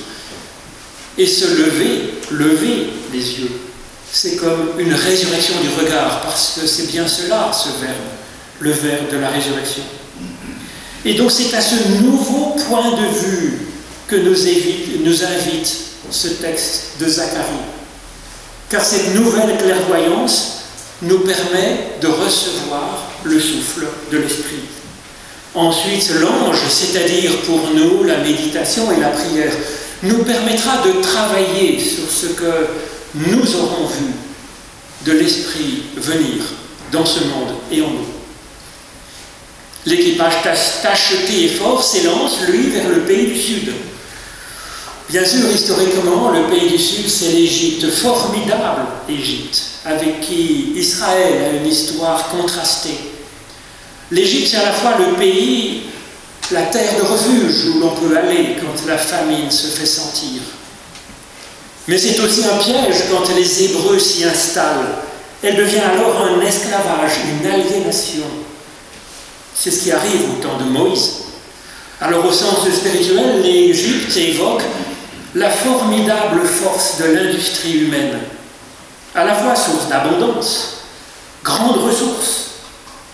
Et 1.18 1.26
se 1.26 1.47
lever, 1.47 2.14
lever 2.30 2.90
les 3.11 3.40
yeux, 3.40 3.50
c'est 4.12 4.37
comme 4.37 4.73
une 4.78 4.92
résurrection 4.92 5.54
du 5.62 5.68
regard, 5.80 6.21
parce 6.21 6.59
que 6.61 6.66
c'est 6.66 6.88
bien 6.88 7.09
cela, 7.09 7.50
ce 7.52 7.80
verbe, 7.80 7.97
le 8.61 8.71
verbe 8.71 9.11
de 9.11 9.16
la 9.16 9.30
résurrection. 9.30 9.83
Et 11.06 11.14
donc 11.14 11.30
c'est 11.30 11.54
à 11.54 11.62
ce 11.62 12.02
nouveau 12.02 12.56
point 12.68 12.90
de 12.90 13.06
vue 13.18 13.66
que 14.09 14.16
nous 14.16 15.25
invite 15.25 15.76
ce 16.10 16.28
texte 16.28 16.92
de 17.00 17.08
Zacharie. 17.08 17.66
Car 18.68 18.84
cette 18.84 19.14
nouvelle 19.14 19.56
clairvoyance 19.58 20.64
nous 21.02 21.20
permet 21.20 21.98
de 22.00 22.08
recevoir 22.08 23.10
le 23.25 23.38
souffle 23.38 23.86
de 24.10 24.18
l'Esprit. 24.18 24.64
Ensuite, 25.54 26.10
l'ange, 26.20 26.58
c'est-à-dire 26.68 27.40
pour 27.42 27.70
nous 27.75 28.04
la 28.04 28.18
méditation 28.18 28.90
et 28.92 29.00
la 29.00 29.08
prière, 29.08 29.52
nous 30.02 30.25
permettra 30.25 30.82
de 30.86 31.00
travailler 31.00 31.78
sur 31.80 32.10
ce 32.10 32.26
que 32.34 32.66
nous 33.14 33.56
aurons 33.56 33.86
vu 33.86 34.12
de 35.06 35.12
l'Esprit 35.12 35.84
venir 35.96 36.42
dans 36.92 37.06
ce 37.06 37.20
monde 37.20 37.54
et 37.70 37.82
en 37.82 37.90
nous. 37.90 38.06
L'équipage 39.86 40.42
tacheté 40.82 41.44
et 41.44 41.48
fort 41.48 41.82
s'élance, 41.82 42.40
lui, 42.48 42.70
vers 42.70 42.88
le 42.88 43.02
pays 43.02 43.28
du 43.28 43.40
Sud. 43.40 43.72
Bien 45.08 45.25
sûr, 45.25 45.48
historiquement, 45.54 46.30
le 46.30 46.48
pays 46.48 46.68
du 46.68 46.78
Sud, 46.78 47.08
c'est 47.08 47.30
l'Égypte, 47.30 47.88
formidable 47.90 48.86
Égypte, 49.08 49.62
avec 49.84 50.20
qui 50.20 50.72
Israël 50.75 51.44
a 51.44 51.56
une 51.56 51.66
histoire 51.66 52.28
contrastée. 52.28 52.98
L'Égypte, 54.10 54.48
c'est 54.50 54.56
à 54.56 54.64
la 54.64 54.72
fois 54.72 54.96
le 54.98 55.14
pays, 55.16 55.82
la 56.50 56.62
terre 56.62 56.96
de 56.96 57.02
refuge 57.02 57.66
où 57.68 57.78
l'on 57.78 57.90
peut 57.90 58.16
aller 58.16 58.56
quand 58.60 58.86
la 58.88 58.98
famine 58.98 59.50
se 59.50 59.68
fait 59.68 59.86
sentir. 59.86 60.42
Mais 61.86 61.98
c'est 61.98 62.18
aussi 62.18 62.42
un 62.44 62.58
piège 62.58 63.04
quand 63.08 63.32
les 63.36 63.64
Hébreux 63.64 64.00
s'y 64.00 64.25
installent. 64.25 64.86
Elle 65.40 65.54
devient 65.54 65.78
alors 65.78 66.20
un 66.22 66.40
esclavage, 66.40 67.12
une 67.40 67.46
aliénation. 67.46 68.25
C'est 69.54 69.70
ce 69.70 69.84
qui 69.84 69.92
arrive 69.92 70.30
au 70.32 70.42
temps 70.42 70.58
de 70.58 70.64
Moïse. 70.64 71.12
Alors 72.00 72.26
au 72.26 72.32
sens 72.32 72.68
spirituel, 72.68 73.40
l'Égypte 73.42 74.16
évoque 74.16 74.62
la 75.37 75.50
formidable 75.50 76.47
force 76.47 76.97
de 76.99 77.05
l'industrie 77.05 77.81
humaine, 77.81 78.19
à 79.14 79.23
la 79.23 79.35
fois 79.35 79.55
source 79.55 79.87
d'abondance, 79.87 80.78
grande 81.45 81.76
ressource, 81.76 82.52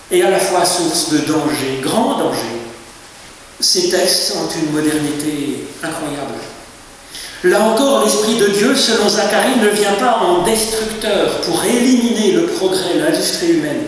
et 0.09 0.23
à 0.23 0.29
la 0.29 0.39
fois 0.39 0.63
source 0.63 1.09
de 1.09 1.17
danger, 1.17 1.81
grand 1.81 2.17
danger. 2.17 2.61
Ces 3.59 3.89
textes 3.89 4.35
ont 4.37 4.49
une 4.57 4.71
modernité 4.71 5.67
incroyable. 5.83 6.35
Là 7.43 7.61
encore, 7.61 8.05
l'Esprit 8.05 8.35
de 8.35 8.47
Dieu, 8.47 8.73
selon 8.73 9.09
Zacharie, 9.09 9.59
ne 9.59 9.67
vient 9.67 9.95
pas 9.95 10.19
en 10.19 10.43
destructeur 10.43 11.41
pour 11.41 11.61
éliminer 11.65 12.31
le 12.31 12.45
progrès, 12.45 12.99
l'industrie 12.99 13.51
humaine. 13.51 13.83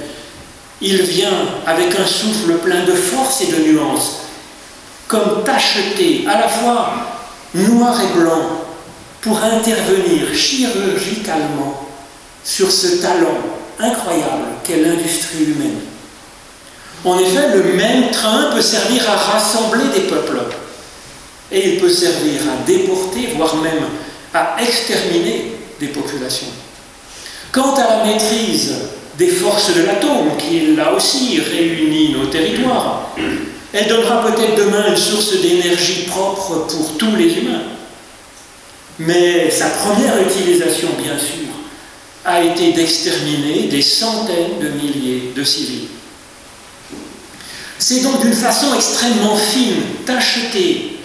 Il 0.82 1.04
vient 1.04 1.48
avec 1.66 1.98
un 1.98 2.06
souffle 2.06 2.56
plein 2.58 2.84
de 2.84 2.92
force 2.92 3.42
et 3.42 3.48
de 3.48 3.72
nuances, 3.72 4.24
comme 5.08 5.44
tacheté 5.46 6.26
à 6.28 6.42
la 6.42 6.50
fois 6.50 7.15
noir 7.56 8.00
et 8.02 8.20
blanc, 8.20 8.66
pour 9.22 9.38
intervenir 9.44 10.34
chirurgicalement 10.36 11.88
sur 12.44 12.72
ce 12.72 13.02
talent 13.02 13.38
incroyable 13.80 14.46
qu'est 14.64 14.82
l'industrie 14.82 15.46
humaine. 15.46 15.80
En 17.04 17.18
effet, 17.20 17.50
le 17.56 17.74
même 17.74 18.12
train 18.12 18.52
peut 18.54 18.62
servir 18.62 19.10
à 19.10 19.16
rassembler 19.16 19.86
des 19.96 20.08
peuples 20.08 20.40
et 21.52 21.74
il 21.74 21.80
peut 21.80 21.90
servir 21.90 22.42
à 22.52 22.66
déporter, 22.66 23.30
voire 23.36 23.56
même 23.58 23.84
à 24.34 24.58
exterminer 24.62 25.54
des 25.80 25.88
populations. 25.88 26.48
Quant 27.52 27.74
à 27.76 27.88
la 27.88 28.06
maîtrise 28.06 28.74
des 29.18 29.30
forces 29.30 29.74
de 29.74 29.84
l'atome, 29.84 30.38
qui 30.38 30.76
là 30.76 30.94
aussi 30.94 31.40
réunit 31.40 32.14
nos 32.14 32.26
territoires, 32.26 33.12
elle 33.76 33.90
donnera 33.90 34.26
peut-être 34.26 34.56
demain 34.56 34.88
une 34.88 34.98
source 34.98 35.42
d'énergie 35.42 36.04
propre 36.08 36.66
pour 36.68 36.98
tous 36.98 37.16
les 37.18 37.34
humains. 37.34 37.64
Mais 39.00 39.52
sa 39.52 39.68
première 39.68 40.22
utilisation, 40.22 40.88
bien 40.98 41.18
sûr, 41.20 41.50
a 42.24 42.42
été 42.42 42.72
d'exterminer 42.72 43.68
des 43.68 43.82
centaines 43.82 44.60
de 44.62 44.70
milliers 44.70 45.34
de 45.36 45.44
civils. 45.44 45.88
C'est 47.78 48.00
donc 48.00 48.22
d'une 48.22 48.34
façon 48.34 48.74
extrêmement 48.74 49.36
fine, 49.36 49.82
tachetée 50.06 50.98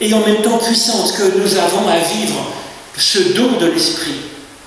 et 0.00 0.12
en 0.12 0.26
même 0.26 0.42
temps 0.42 0.58
puissante 0.58 1.14
que 1.16 1.38
nous 1.38 1.56
avons 1.56 1.88
à 1.88 1.98
vivre 1.98 2.52
ce 2.98 3.34
don 3.34 3.52
de 3.60 3.66
l'Esprit 3.66 4.20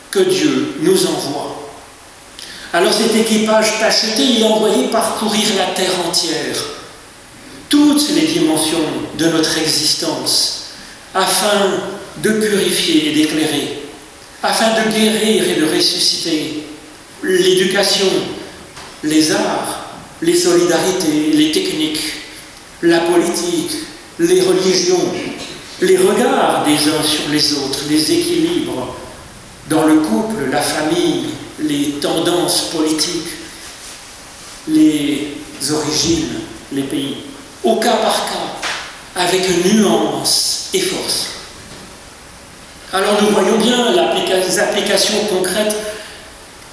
que 0.10 0.20
Dieu 0.20 0.76
nous 0.80 1.06
envoie. 1.06 1.56
Alors 2.72 2.94
cet 2.94 3.16
équipage 3.16 3.80
tacheté, 3.80 4.40
est 4.40 4.44
envoyé 4.44 4.88
parcourir 4.88 5.44
la 5.58 5.74
terre 5.76 5.94
entière, 6.08 6.56
toutes 7.70 8.10
les 8.16 8.28
dimensions 8.28 8.80
de 9.18 9.26
notre 9.26 9.58
existence, 9.60 10.72
afin 11.14 11.82
de 12.18 12.32
purifier 12.32 13.10
et 13.10 13.14
d'éclairer, 13.14 13.80
afin 14.44 14.72
de 14.82 14.92
guérir 14.92 15.44
et 15.48 15.60
de 15.62 15.66
ressusciter 15.66 16.64
l'éducation, 17.24 18.08
les 19.04 19.32
arts, 19.32 19.94
les 20.22 20.36
solidarités, 20.36 21.32
les 21.34 21.52
techniques, 21.52 22.14
la 22.82 23.00
politique, 23.02 23.72
les 24.20 24.42
religions, 24.42 25.14
les 25.82 25.98
regards 25.98 26.66
des 26.66 26.90
uns 26.90 27.04
sur 27.04 27.30
les 27.32 27.54
autres, 27.54 27.80
les 27.90 28.12
équilibres 28.12 28.96
dans 29.70 29.86
le 29.86 30.00
couple, 30.00 30.50
la 30.52 30.62
famille, 30.62 31.26
les 31.62 31.92
tendances 32.02 32.72
politiques, 32.72 33.30
les 34.68 35.28
origines, 35.72 36.40
les 36.74 36.84
pays, 36.84 37.18
au 37.64 37.76
cas 37.78 37.98
par 37.98 38.16
cas, 38.16 39.22
avec 39.22 39.66
nuance 39.66 40.70
et 40.74 40.80
force. 40.80 41.28
Alors 42.92 43.22
nous 43.22 43.30
voyons 43.30 43.58
bien 43.58 43.92
les 43.92 44.60
applications 44.60 45.26
concrètes 45.30 45.76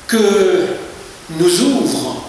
que 0.07 0.67
nous 1.31 1.61
ouvrent 1.61 2.23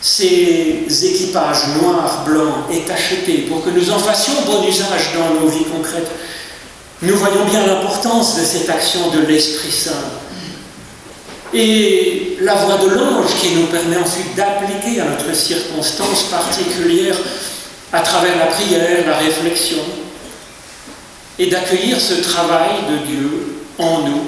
ces 0.00 0.86
équipages 1.04 1.68
noirs, 1.80 2.24
blancs 2.24 2.66
et 2.72 2.80
tachetés 2.80 3.46
pour 3.48 3.64
que 3.64 3.70
nous 3.70 3.90
en 3.90 3.98
fassions 3.98 4.42
bon 4.46 4.66
usage 4.66 5.12
dans 5.14 5.40
nos 5.40 5.48
vies 5.48 5.64
concrètes. 5.64 6.10
Nous 7.02 7.16
voyons 7.16 7.44
bien 7.44 7.66
l'importance 7.66 8.36
de 8.36 8.44
cette 8.44 8.68
action 8.70 9.10
de 9.10 9.20
l'Esprit 9.20 9.70
Saint 9.70 9.92
et 11.54 12.36
la 12.40 12.54
voix 12.54 12.76
de 12.76 12.88
l'ange 12.88 13.34
qui 13.40 13.54
nous 13.54 13.66
permet 13.66 13.96
ensuite 13.96 14.34
d'appliquer 14.34 15.00
à 15.00 15.04
notre 15.04 15.34
circonstance 15.34 16.24
particulière 16.24 17.16
à 17.92 18.00
travers 18.00 18.36
la 18.36 18.46
prière, 18.46 19.06
la 19.06 19.16
réflexion, 19.16 19.78
et 21.38 21.46
d'accueillir 21.46 22.00
ce 22.00 22.14
travail 22.14 22.70
de 22.90 23.06
Dieu 23.06 23.62
en 23.78 24.00
nous, 24.00 24.24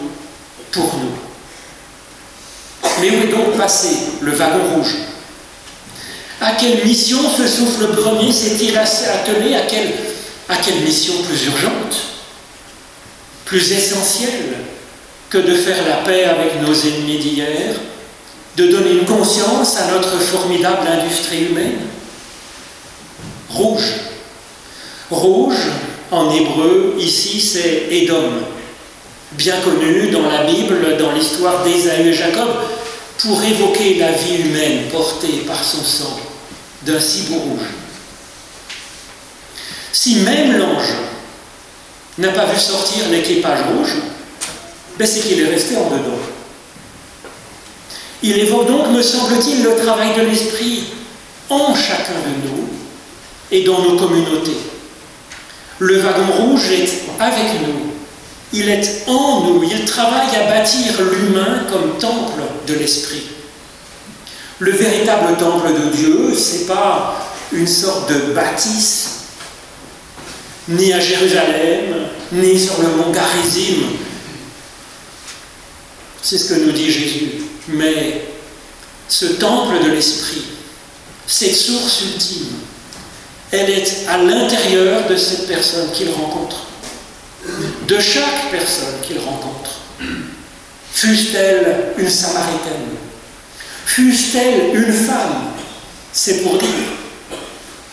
pour 0.73 0.95
nous. 0.97 2.91
Mais 3.01 3.11
où 3.11 3.23
est 3.25 3.33
donc 3.33 3.57
passé 3.57 3.89
le 4.21 4.33
wagon 4.33 4.77
rouge? 4.77 4.95
À 6.41 6.53
quelle 6.53 6.85
mission 6.85 7.19
ce 7.37 7.47
souffle 7.47 7.89
premier 7.89 8.33
s'est-il 8.33 8.79
attelé? 8.79 9.55
À 9.55 9.63
quelle, 9.63 9.93
à 10.49 10.57
quelle 10.57 10.81
mission 10.81 11.15
plus 11.29 11.47
urgente, 11.47 11.97
plus 13.45 13.73
essentielle 13.73 14.57
que 15.29 15.39
de 15.39 15.55
faire 15.55 15.87
la 15.87 15.99
paix 15.99 16.25
avec 16.25 16.63
nos 16.63 16.75
ennemis 16.75 17.19
d'hier, 17.19 17.75
de 18.57 18.67
donner 18.69 18.93
une 18.93 19.05
conscience 19.05 19.77
à 19.77 19.91
notre 19.91 20.19
formidable 20.19 20.87
industrie 20.87 21.47
humaine? 21.47 21.79
Rouge. 23.51 23.93
Rouge, 25.11 25.57
en 26.11 26.33
hébreu, 26.33 26.95
ici 26.99 27.41
c'est 27.41 27.89
Édom, 27.91 28.31
bien 29.33 29.57
connu 29.61 30.11
dans 30.11 30.29
la 30.29 30.45
Bible, 30.45 30.97
dans 30.99 31.13
l'histoire 31.13 31.65
d'Ésaü 31.65 32.09
et 32.09 32.13
Jacob, 32.13 32.49
pour 33.19 33.43
évoquer 33.43 33.97
la 33.97 34.13
vie 34.13 34.43
humaine 34.43 34.89
portée 34.91 35.45
par 35.47 35.63
son 35.63 35.83
sang 35.83 36.19
d'un 36.83 37.01
cibou 37.01 37.39
rouge. 37.39 37.67
Si 39.93 40.17
même 40.17 40.57
l'ange 40.57 40.95
n'a 42.19 42.29
pas 42.29 42.47
vu 42.47 42.59
sortir 42.59 43.09
l'équipage 43.11 43.61
rouge, 43.75 43.97
ben, 44.99 45.07
c'est 45.07 45.21
qu'il 45.21 45.41
est 45.41 45.51
resté 45.51 45.77
en 45.77 45.91
dedans. 45.91 46.19
Il 48.23 48.39
évoque 48.39 48.67
donc, 48.67 48.89
me 48.89 49.03
semble-t-il, 49.03 49.63
le 49.63 49.77
travail 49.77 50.15
de 50.17 50.23
l'esprit 50.23 50.85
en 51.49 51.75
chacun 51.75 52.13
de 52.13 52.49
nous 52.49 52.80
et 53.51 53.63
dans 53.65 53.81
nos 53.83 53.97
communautés. 53.97 54.57
Le 55.79 55.99
wagon 55.99 56.33
rouge 56.33 56.71
est 56.71 56.91
avec 57.19 57.61
nous, 57.67 57.93
il 58.53 58.69
est 58.69 59.05
en 59.07 59.43
nous, 59.43 59.63
il 59.63 59.85
travaille 59.85 60.35
à 60.37 60.51
bâtir 60.51 60.93
l'humain 61.01 61.65
comme 61.71 61.99
temple 61.99 62.43
de 62.67 62.75
l'esprit. 62.75 63.23
Le 64.59 64.73
véritable 64.73 65.37
temple 65.39 65.69
de 65.73 65.97
Dieu, 65.97 66.35
ce 66.35 66.59
n'est 66.59 66.65
pas 66.67 67.27
une 67.53 67.67
sorte 67.67 68.13
de 68.13 68.33
bâtisse, 68.35 69.21
ni 70.69 70.93
à 70.93 71.01
Jérusalem, 71.01 72.09
ni 72.33 72.59
sur 72.59 72.81
le 72.81 72.89
mont 72.89 73.11
Garizim, 73.11 73.87
c'est 76.23 76.39
ce 76.39 76.55
que 76.55 76.61
nous 76.61 76.73
dit 76.73 76.91
Jésus. 76.91 77.31
Mais 77.69 78.23
ce 79.09 79.27
temple 79.27 79.83
de 79.85 79.91
l'esprit, 79.91 80.45
cette 81.27 81.55
source 81.55 82.03
ultime, 82.03 82.57
elle 83.53 83.71
est 83.71 84.07
à 84.09 84.19
l'intérieur 84.19 85.09
de 85.09 85.17
cette 85.17 85.47
personne 85.49 85.91
qu'il 85.93 86.11
rencontre, 86.11 86.67
de 87.87 87.99
chaque 87.99 88.51
personne 88.51 89.01
qu'il 89.03 89.19
rencontre. 89.19 89.71
Fût-elle 90.93 91.95
une 91.99 92.11
Samaritaine, 92.11 92.97
fût-elle 93.87 94.75
une 94.75 94.93
femme, 94.93 95.53
c'est 96.13 96.43
pour 96.43 96.59
dire. 96.59 96.69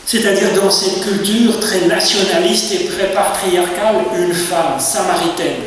C'est-à-dire 0.05 0.53
dans 0.53 0.71
cette 0.71 1.01
culture 1.01 1.59
très 1.59 1.81
nationaliste 1.81 2.71
et 2.71 2.85
très 2.85 3.13
patriarcale, 3.13 4.05
une 4.17 4.33
femme 4.33 4.79
samaritaine 4.79 5.63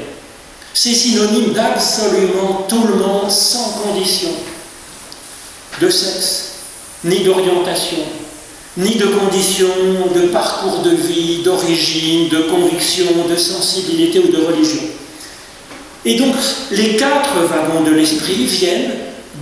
c'est 0.73 0.95
synonyme 0.95 1.53
d'absolument 1.53 2.65
tout 2.69 2.85
le 2.85 2.95
monde 2.95 3.31
sans 3.31 3.71
condition 3.83 4.31
de 5.81 5.91
sexe, 5.91 6.53
ni 7.05 7.25
d'orientation, 7.25 7.99
ni 8.81 8.97
de 8.97 9.07
condition 9.07 9.69
de 10.15 10.29
parcours 10.29 10.83
de 10.83 10.91
vie, 10.91 11.43
d'origine, 11.43 12.29
de 12.29 12.43
conviction, 12.51 13.05
de 13.29 13.37
sensibilité 13.37 14.21
ou 14.21 14.29
de 14.29 14.45
religion. 14.45 14.83
Et 16.05 16.15
donc 16.17 16.35
les 16.71 16.97
quatre 16.97 17.37
wagons 17.49 17.83
de 17.83 17.91
l'esprit 17.91 18.47
viennent 18.47 18.93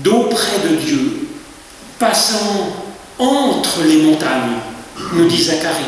d'auprès 0.03 0.59
de 0.69 0.77
Dieu, 0.77 1.29
passant 1.99 2.73
entre 3.19 3.83
les 3.87 4.03
montagnes, 4.03 4.59
nous 5.13 5.27
dit 5.27 5.43
Zacharie. 5.43 5.85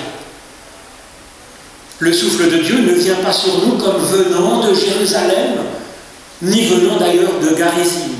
Le 1.98 2.12
souffle 2.12 2.50
de 2.50 2.58
Dieu 2.58 2.78
ne 2.78 2.92
vient 2.92 3.16
pas 3.16 3.32
sur 3.32 3.66
nous 3.66 3.76
comme 3.76 3.98
venant 3.98 4.60
de 4.66 4.74
Jérusalem, 4.74 5.56
ni 6.42 6.64
venant 6.66 6.96
d'ailleurs 6.98 7.38
de 7.40 7.54
Garizim, 7.54 8.14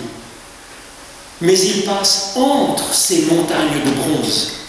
mais 1.41 1.59
il 1.59 1.85
passe 1.85 2.35
entre 2.37 2.93
ces 2.93 3.23
montagnes 3.23 3.81
de 3.85 3.91
bronze, 3.93 4.60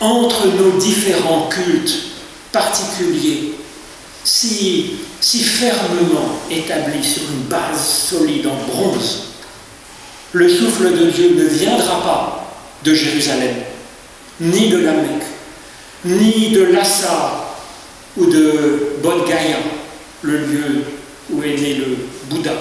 entre 0.00 0.46
nos 0.48 0.78
différents 0.78 1.48
cultes 1.48 1.96
particuliers, 2.52 3.52
si, 4.24 4.92
si 5.20 5.40
fermement 5.40 6.38
établis 6.50 7.04
sur 7.04 7.22
une 7.22 7.48
base 7.48 8.06
solide 8.08 8.46
en 8.46 8.72
bronze. 8.72 9.24
Le 10.32 10.48
souffle 10.48 10.98
de 10.98 11.10
Dieu 11.10 11.34
ne 11.36 11.44
viendra 11.44 12.02
pas 12.02 12.54
de 12.82 12.94
Jérusalem, 12.94 13.56
ni 14.40 14.68
de 14.68 14.78
la 14.78 14.92
Mecque, 14.92 15.26
ni 16.04 16.50
de 16.50 16.64
Lassa, 16.64 17.44
ou 18.16 18.26
de 18.26 18.96
Bodh 19.02 19.28
le 20.22 20.38
lieu 20.38 20.84
où 21.30 21.42
est 21.42 21.56
né 21.56 21.74
le 21.74 21.96
Bouddha, 22.28 22.52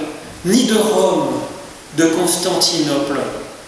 ni 0.45 0.63
de 0.63 0.75
Rome, 0.75 1.29
de 1.97 2.05
Constantinople, 2.07 3.19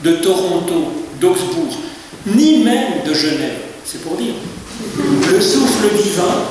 de 0.03 0.11
Toronto, 0.17 1.05
d'Augsbourg, 1.19 1.73
ni 2.25 2.63
même 2.63 3.03
de 3.05 3.13
Genève, 3.13 3.61
c'est 3.85 4.01
pour 4.01 4.17
dire. 4.17 4.33
Le 5.31 5.41
souffle 5.41 5.89
divin, 5.95 6.45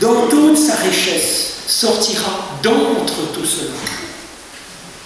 dans 0.00 0.26
toute 0.28 0.58
sa 0.58 0.74
richesse, 0.76 1.54
sortira 1.66 2.58
d'entre 2.62 3.32
tout 3.34 3.44
cela, 3.44 3.70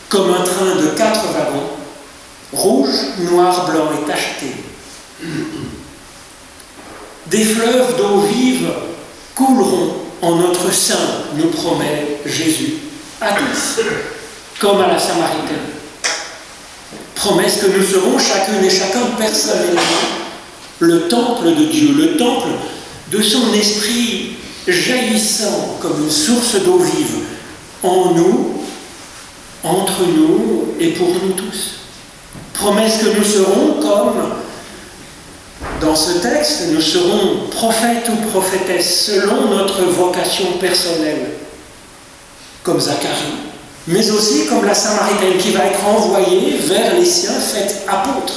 comme 0.08 0.30
un 0.30 0.42
train 0.42 0.76
de 0.76 0.88
quatre 0.96 1.26
wagons, 1.32 1.70
rouge, 2.52 2.94
noir, 3.30 3.70
blanc 3.70 3.88
et 3.92 4.06
tacheté. 4.06 4.54
Des 7.26 7.44
fleuves 7.44 7.96
d'eau 7.96 8.22
vive 8.22 8.70
couleront 9.34 9.94
en 10.22 10.36
notre 10.36 10.72
sein, 10.72 10.96
nous 11.36 11.48
promet 11.48 12.18
Jésus, 12.26 12.74
à 13.20 13.32
tous, 13.32 13.82
comme 14.58 14.80
à 14.80 14.88
la 14.88 14.98
Samaritaine. 14.98 15.79
Promesse 17.20 17.58
que 17.58 17.66
nous 17.66 17.84
serons 17.84 18.18
chacune 18.18 18.64
et 18.64 18.70
chacun 18.70 19.04
personnellement 19.18 19.80
le 20.78 21.06
temple 21.08 21.54
de 21.54 21.64
Dieu, 21.66 21.92
le 21.92 22.16
temple 22.16 22.48
de 23.12 23.20
son 23.20 23.52
esprit 23.52 24.36
jaillissant 24.66 25.76
comme 25.82 26.02
une 26.02 26.10
source 26.10 26.54
d'eau 26.64 26.78
vive 26.78 27.18
en 27.82 28.12
nous, 28.14 28.62
entre 29.62 30.00
nous 30.06 30.68
et 30.80 30.92
pour 30.92 31.08
nous 31.08 31.34
tous. 31.34 31.80
Promesse 32.54 33.02
que 33.02 33.14
nous 33.14 33.24
serons 33.24 33.82
comme 33.82 34.32
dans 35.82 35.96
ce 35.96 36.20
texte, 36.20 36.68
nous 36.72 36.80
serons 36.80 37.48
prophètes 37.50 38.08
ou 38.08 38.30
prophétesses 38.30 39.04
selon 39.04 39.50
notre 39.50 39.82
vocation 39.82 40.52
personnelle, 40.58 41.32
comme 42.62 42.80
Zacharie, 42.80 43.49
mais 43.86 44.10
aussi 44.10 44.46
comme 44.46 44.64
la 44.64 44.74
Samaritaine 44.74 45.38
qui 45.38 45.52
va 45.52 45.66
être 45.66 45.84
envoyée 45.86 46.56
vers 46.58 46.94
les 46.94 47.04
siens, 47.04 47.38
faite 47.38 47.82
apôtre 47.88 48.34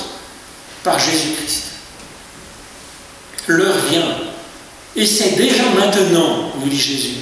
par 0.84 1.00
Jésus-Christ. 1.00 1.64
L'heure 3.48 3.78
vient, 3.90 4.18
et 4.96 5.06
c'est 5.06 5.32
déjà 5.32 5.64
maintenant, 5.78 6.52
nous 6.60 6.70
dit 6.70 6.80
Jésus, 6.80 7.16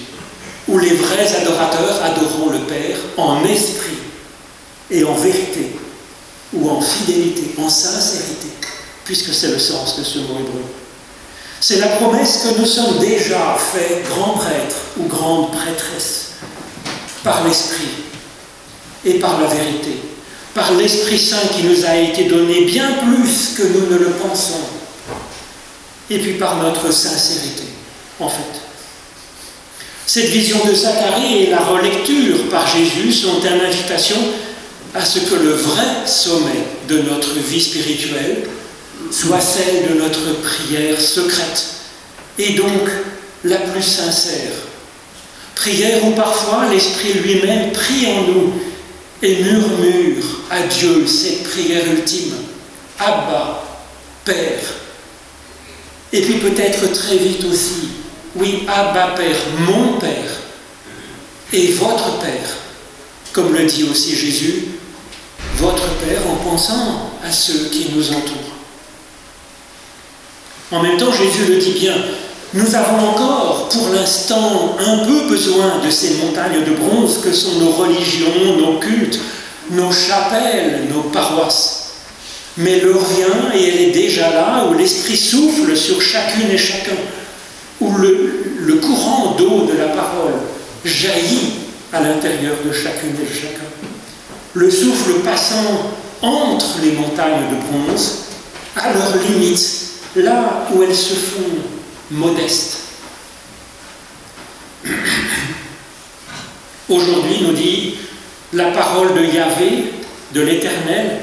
où 0.68 0.78
les 0.78 0.94
vrais 0.94 1.36
adorateurs 1.36 2.04
adoreront 2.04 2.52
le 2.52 2.60
Père 2.60 2.98
en 3.18 3.44
esprit 3.44 3.98
et 4.92 5.04
en 5.04 5.16
vérité, 5.16 5.76
ou 6.54 6.70
en 6.70 6.82
fidélité, 6.82 7.56
en 7.60 7.70
sincérité, 7.70 8.48
puisque 9.04 9.34
c'est 9.34 9.52
le 9.52 9.60
sens 9.60 9.98
de 9.98 10.04
ce 10.04 10.20
mot 10.20 10.40
hébreu. 10.40 10.64
C'est 11.60 11.80
la 11.80 11.88
promesse 11.88 12.44
que 12.44 12.60
nous 12.60 12.66
sommes 12.66 13.00
déjà 13.00 13.58
faits 13.58 14.04
grands 14.10 14.34
prêtres 14.34 14.76
ou 14.98 15.06
grandes 15.06 15.52
prêtresses 15.52 16.32
par 17.24 17.44
l'Esprit 17.46 18.11
et 19.06 19.16
par 19.16 19.42
la 19.42 19.48
vérité, 19.48 19.98
par 20.54 20.74
l'Esprit 20.74 21.20
Saint 21.20 21.48
qui 21.56 21.64
nous 21.64 21.86
a 21.86 21.96
été 21.96 22.26
donné 22.26 22.66
bien 22.66 22.88
plus 23.06 23.56
que 23.58 23.64
nous 23.64 23.92
ne 23.92 23.98
le 23.98 24.12
pensons, 24.12 24.62
et 26.10 26.20
puis 26.20 26.34
par 26.34 26.58
notre 26.58 26.92
sincérité, 26.92 27.64
en 28.20 28.30
fait. 28.30 28.62
Cette 30.06 30.30
vision 30.30 30.58
de 30.66 30.74
Zacharie 30.74 31.44
et 31.44 31.50
la 31.50 31.60
relecture 31.60 32.50
par 32.50 32.68
Jésus 32.68 33.14
sont 33.14 33.40
une 33.40 33.66
invitation 33.66 34.18
à 34.94 35.06
ce 35.06 35.20
que 35.20 35.36
le 35.36 35.52
vrai 35.54 36.06
sommet 36.06 36.66
de 36.90 36.98
notre 37.04 37.36
vie 37.36 37.62
spirituelle 37.62 38.44
soit 39.10 39.40
celle 39.40 39.88
de 39.90 40.02
notre 40.02 40.42
prière 40.42 41.00
secrète 41.00 41.66
et 42.38 42.54
donc 42.54 42.90
la 43.44 43.58
plus 43.58 43.84
sincère. 43.84 44.52
Prière 45.56 46.06
où 46.06 46.12
parfois 46.12 46.68
l'Esprit 46.70 47.14
lui-même 47.14 47.72
prie 47.72 48.08
en 48.08 48.22
nous 48.24 48.54
et 49.22 49.44
murmure 49.44 50.24
à 50.50 50.62
Dieu 50.64 51.06
cette 51.08 51.44
prière 51.44 51.86
ultime. 51.86 52.34
Abba, 53.00 53.64
Père. 54.26 54.60
Et 56.14 56.22
puis 56.22 56.36
peut-être 56.36 56.92
très 56.94 57.18
vite 57.18 57.44
aussi, 57.46 57.90
oui, 58.36 58.64
Abba 58.68 59.14
Père, 59.16 59.38
mon 59.60 60.00
Père 60.00 60.42
et 61.54 61.68
votre 61.74 62.20
Père, 62.20 62.58
comme 63.34 63.54
le 63.54 63.66
dit 63.66 63.86
aussi 63.90 64.16
Jésus, 64.16 64.66
votre 65.58 65.88
Père 66.06 66.22
en 66.30 66.36
pensant 66.50 67.12
à 67.24 67.32
ceux 67.32 67.70
qui 67.70 67.90
nous 67.96 68.10
entourent. 68.10 68.38
En 70.72 70.82
même 70.82 70.98
temps, 70.98 71.12
Jésus 71.12 71.46
le 71.50 71.58
dit 71.58 71.74
bien, 71.80 71.96
nous 72.54 72.76
avons 72.76 73.10
encore, 73.10 73.70
pour 73.92 74.00
l'instant, 74.00 74.78
un 74.80 75.06
peu 75.06 75.28
besoin 75.28 75.80
de 75.84 75.92
ces 75.92 76.16
montagnes 76.24 76.64
de 76.64 76.76
bronze 76.76 77.20
que 77.22 77.34
sont 77.34 77.60
nos 77.60 77.72
religions, 77.72 78.56
nos 78.58 78.80
cultes, 78.80 79.20
nos 79.70 79.92
chapelles, 79.92 80.88
nos 80.90 81.02
paroisses. 81.10 81.92
Mais 82.56 82.80
l'heure 82.80 83.04
vient 83.04 83.52
et 83.54 83.68
elle 83.68 83.82
est 83.82 83.92
déjà 83.92 84.30
là, 84.30 84.66
où 84.70 84.76
l'Esprit 84.76 85.18
souffle 85.18 85.76
sur 85.76 86.02
chacune 86.02 86.50
et 86.52 86.58
chacun, 86.58 86.96
où 87.82 87.92
le, 87.98 88.56
le 88.60 88.76
courant 88.76 89.36
d'eau 89.38 89.66
de 89.66 89.78
la 89.78 89.88
parole 89.88 90.40
jaillit 90.86 91.56
à 91.92 92.00
l'intérieur 92.00 92.56
de 92.66 92.72
chacune 92.72 93.16
et 93.22 93.30
de 93.30 93.34
chacun. 93.34 93.68
Le 94.54 94.72
souffle 94.72 95.20
passant 95.26 95.92
entre 96.22 96.78
les 96.82 96.94
montagnes 96.94 97.50
de 97.52 97.88
bronze, 97.88 98.20
à 98.78 98.94
leur 98.94 99.18
limite, 99.28 99.82
là 100.16 100.66
où 100.74 100.82
elles 100.82 100.96
se 100.96 101.14
font 101.14 101.60
modestes. 102.10 102.81
Aujourd'hui, 106.90 107.42
nous 107.42 107.54
dit 107.54 107.96
la 108.54 108.72
parole 108.72 109.14
de 109.14 109.26
Yahvé, 109.26 109.94
de 110.34 110.42
l'Éternel, 110.42 111.22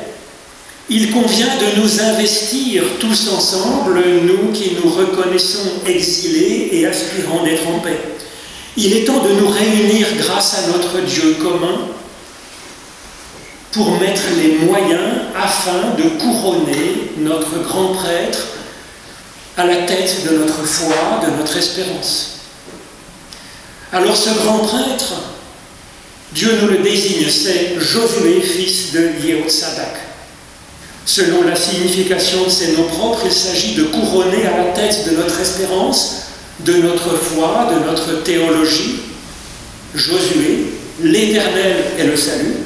il 0.90 1.10
convient 1.12 1.48
de 1.58 1.80
nous 1.80 2.00
investir 2.00 2.82
tous 2.98 3.28
ensemble, 3.28 4.02
nous 4.22 4.52
qui 4.52 4.72
nous 4.82 4.90
reconnaissons 4.90 5.82
exilés 5.86 6.70
et 6.72 6.86
aspirant 6.86 7.44
d'être 7.44 7.68
en 7.68 7.80
paix. 7.80 7.98
Il 8.76 8.96
est 8.96 9.04
temps 9.04 9.22
de 9.22 9.32
nous 9.32 9.48
réunir 9.48 10.06
grâce 10.16 10.54
à 10.54 10.68
notre 10.68 11.00
Dieu 11.04 11.36
commun 11.42 11.88
pour 13.72 14.00
mettre 14.00 14.22
les 14.40 14.64
moyens 14.64 15.26
afin 15.36 15.94
de 15.98 16.08
couronner 16.18 17.12
notre 17.18 17.62
grand 17.64 17.88
prêtre 17.88 18.46
à 19.58 19.66
la 19.66 19.82
tête 19.82 20.24
de 20.30 20.38
notre 20.38 20.64
foi, 20.64 21.20
de 21.26 21.36
notre 21.36 21.56
espérance. 21.56 22.37
Alors 23.92 24.16
ce 24.16 24.30
grand 24.30 24.58
prêtre, 24.58 25.14
Dieu 26.34 26.58
nous 26.60 26.68
le 26.68 26.78
désigne, 26.78 27.26
c'est 27.30 27.80
Josué, 27.80 28.42
fils 28.42 28.92
de 28.92 29.26
Yehotsadak. 29.26 29.94
Selon 31.06 31.42
la 31.42 31.56
signification 31.56 32.44
de 32.44 32.50
ces 32.50 32.72
noms 32.72 32.86
propres, 32.86 33.22
il 33.24 33.32
s'agit 33.32 33.74
de 33.74 33.84
couronner 33.84 34.46
à 34.46 34.58
la 34.58 34.72
tête 34.72 35.08
de 35.08 35.16
notre 35.16 35.40
espérance, 35.40 36.16
de 36.60 36.74
notre 36.74 37.16
foi, 37.16 37.70
de 37.72 37.86
notre 37.86 38.22
théologie, 38.24 39.00
Josué, 39.94 40.66
l'Éternel 41.02 41.76
est 41.98 42.04
le 42.04 42.16
salut, 42.16 42.56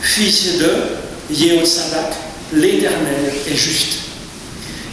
fils 0.00 0.56
de 0.58 1.34
Yehotsadak, 1.34 2.14
l'Éternel 2.54 3.34
est 3.50 3.56
juste. 3.56 3.98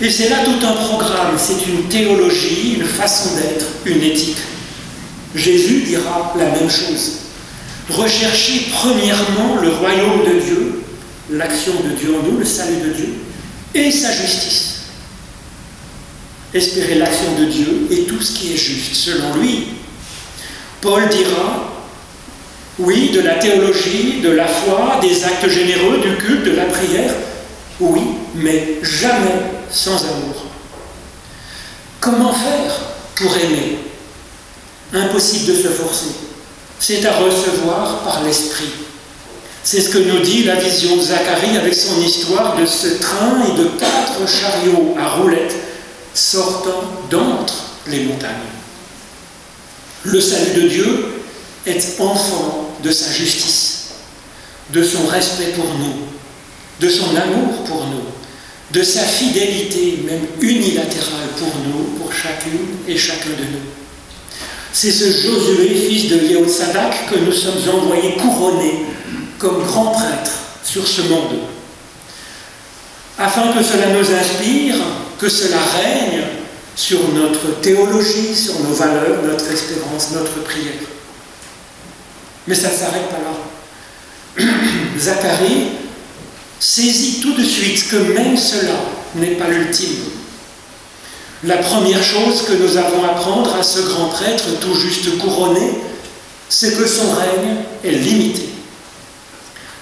Et 0.01 0.09
c'est 0.09 0.27
là 0.27 0.39
tout 0.43 0.65
un 0.65 0.73
programme, 0.73 1.37
c'est 1.37 1.65
une 1.71 1.87
théologie, 1.87 2.73
une 2.77 2.85
façon 2.85 3.35
d'être, 3.35 3.65
une 3.85 4.03
éthique. 4.03 4.35
Jésus 5.35 5.81
dira 5.81 6.33
la 6.37 6.45
même 6.45 6.69
chose. 6.69 7.11
Recherchez 7.89 8.67
premièrement 8.73 9.61
le 9.61 9.69
royaume 9.69 10.23
de 10.25 10.39
Dieu, 10.39 10.81
l'action 11.29 11.73
de 11.83 11.89
Dieu 11.95 12.15
en 12.17 12.23
nous, 12.23 12.39
le 12.39 12.45
salut 12.45 12.77
de 12.77 12.93
Dieu, 12.93 13.13
et 13.73 13.91
sa 13.91 14.11
justice. 14.11 14.71
Espérez 16.53 16.95
l'action 16.95 17.35
de 17.37 17.45
Dieu 17.45 17.87
et 17.91 18.03
tout 18.05 18.21
ce 18.21 18.31
qui 18.31 18.53
est 18.53 18.57
juste, 18.57 18.95
selon 18.95 19.35
lui. 19.35 19.67
Paul 20.81 21.07
dira, 21.09 21.83
oui, 22.79 23.11
de 23.11 23.19
la 23.19 23.35
théologie, 23.35 24.21
de 24.21 24.29
la 24.29 24.47
foi, 24.47 24.99
des 25.01 25.23
actes 25.23 25.49
généreux, 25.49 25.99
du 25.99 26.15
culte, 26.15 26.45
de 26.45 26.55
la 26.55 26.65
prière, 26.65 27.13
oui, 27.79 28.01
mais 28.35 28.79
jamais 28.81 29.41
sans 29.69 29.97
amour. 30.05 30.45
Comment 31.99 32.33
faire 32.33 32.79
pour 33.15 33.35
aimer? 33.37 33.79
Impossible 34.95 35.47
de 35.47 35.61
se 35.61 35.67
forcer 35.67 36.25
c'est 36.79 37.05
à 37.05 37.17
recevoir 37.17 38.03
par 38.03 38.23
l'Esprit. 38.23 38.69
C'est 39.63 39.81
ce 39.81 39.89
que 39.89 39.97
nous 39.97 40.19
dit 40.19 40.43
la 40.43 40.55
vision 40.55 40.95
de 40.97 41.01
Zacharie 41.01 41.57
avec 41.57 41.73
son 41.73 41.99
histoire 42.01 42.55
de 42.57 42.65
ce 42.65 42.99
train 42.99 43.43
et 43.47 43.57
de 43.57 43.65
quatre 43.79 44.27
chariots 44.27 44.95
à 44.99 45.09
roulettes 45.15 45.55
sortant 46.13 46.83
d'entre 47.09 47.55
les 47.87 48.03
montagnes. 48.03 48.29
Le 50.03 50.21
salut 50.21 50.61
de 50.61 50.67
Dieu 50.67 51.05
est 51.65 51.99
enfant 51.99 52.69
de 52.83 52.91
sa 52.91 53.11
justice, 53.11 53.85
de 54.71 54.83
son 54.83 55.07
respect 55.07 55.53
pour 55.55 55.65
nous, 55.65 56.05
de 56.79 56.89
son 56.89 57.15
amour 57.15 57.63
pour 57.63 57.87
nous, 57.87 58.05
de 58.71 58.83
sa 58.83 59.01
fidélité 59.01 60.03
même 60.05 60.27
unilatérale 60.39 61.29
pour 61.39 61.51
nous, 61.65 61.97
pour 61.97 62.13
chacune 62.13 62.77
et 62.87 62.97
chacun 62.97 63.31
de 63.31 63.45
nous. 63.45 63.84
C'est 64.77 64.91
ce 64.91 65.05
Josué, 65.05 65.69
fils 65.69 66.09
de 66.09 66.17
Yehotsadak, 66.17 67.09
que 67.09 67.17
nous 67.19 67.31
sommes 67.31 67.61
envoyés 67.75 68.17
couronner 68.17 68.87
comme 69.39 69.63
grand 69.63 69.91
prêtre 69.91 70.31
sur 70.65 70.85
ce 70.85 71.03
monde. 71.03 71.39
Afin 73.17 73.53
que 73.53 73.63
cela 73.63 73.87
nous 73.93 74.11
inspire, 74.11 74.75
que 75.17 75.29
cela 75.29 75.59
règne 75.59 76.23
sur 76.75 76.99
notre 77.13 77.61
théologie, 77.61 78.35
sur 78.35 78.59
nos 78.59 78.73
valeurs, 78.73 79.23
notre 79.23 79.49
espérance, 79.49 80.11
notre 80.11 80.43
prière. 80.43 80.73
Mais 82.45 82.55
ça 82.55 82.67
ne 82.67 82.75
s'arrête 82.75 83.09
pas 83.09 84.43
là. 84.43 84.45
Zacharie 84.99 85.67
saisit 86.59 87.21
tout 87.21 87.33
de 87.33 87.45
suite 87.45 87.87
que 87.87 87.95
même 88.13 88.35
cela 88.35 88.75
n'est 89.15 89.35
pas 89.35 89.47
l'ultime. 89.47 90.03
La 91.45 91.57
première 91.57 92.01
chose 92.01 92.41
que 92.41 92.53
nous 92.53 92.75
avons 92.75 93.03
à 93.03 93.09
apprendre 93.09 93.55
à 93.55 93.61
ce 93.61 93.79
grand 93.81 94.07
prêtre 94.07 94.45
tout 94.59 94.73
juste 94.73 95.15
couronné, 95.19 95.69
c'est 96.49 96.75
que 96.75 96.87
son 96.87 97.11
règne 97.11 97.57
est 97.83 97.91
limité. 97.91 98.49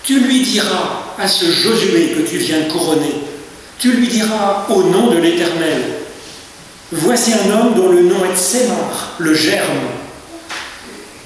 Tu 0.03 0.19
lui 0.19 0.41
diras 0.41 1.03
à 1.17 1.25
ce 1.25 1.45
Josué 1.45 2.15
que 2.17 2.27
tu 2.27 2.37
viens 2.37 2.59
de 2.61 2.71
couronner, 2.71 3.15
tu 3.79 3.91
lui 3.93 4.07
diras 4.07 4.65
au 4.69 4.83
nom 4.83 5.11
de 5.11 5.17
l'Éternel, 5.19 5.81
voici 6.91 7.31
un 7.31 7.51
homme 7.51 7.75
dont 7.75 7.89
le 7.89 8.03
nom 8.03 8.25
est 8.25 8.35
Sémar, 8.35 9.15
le 9.19 9.33
germe. 9.33 9.87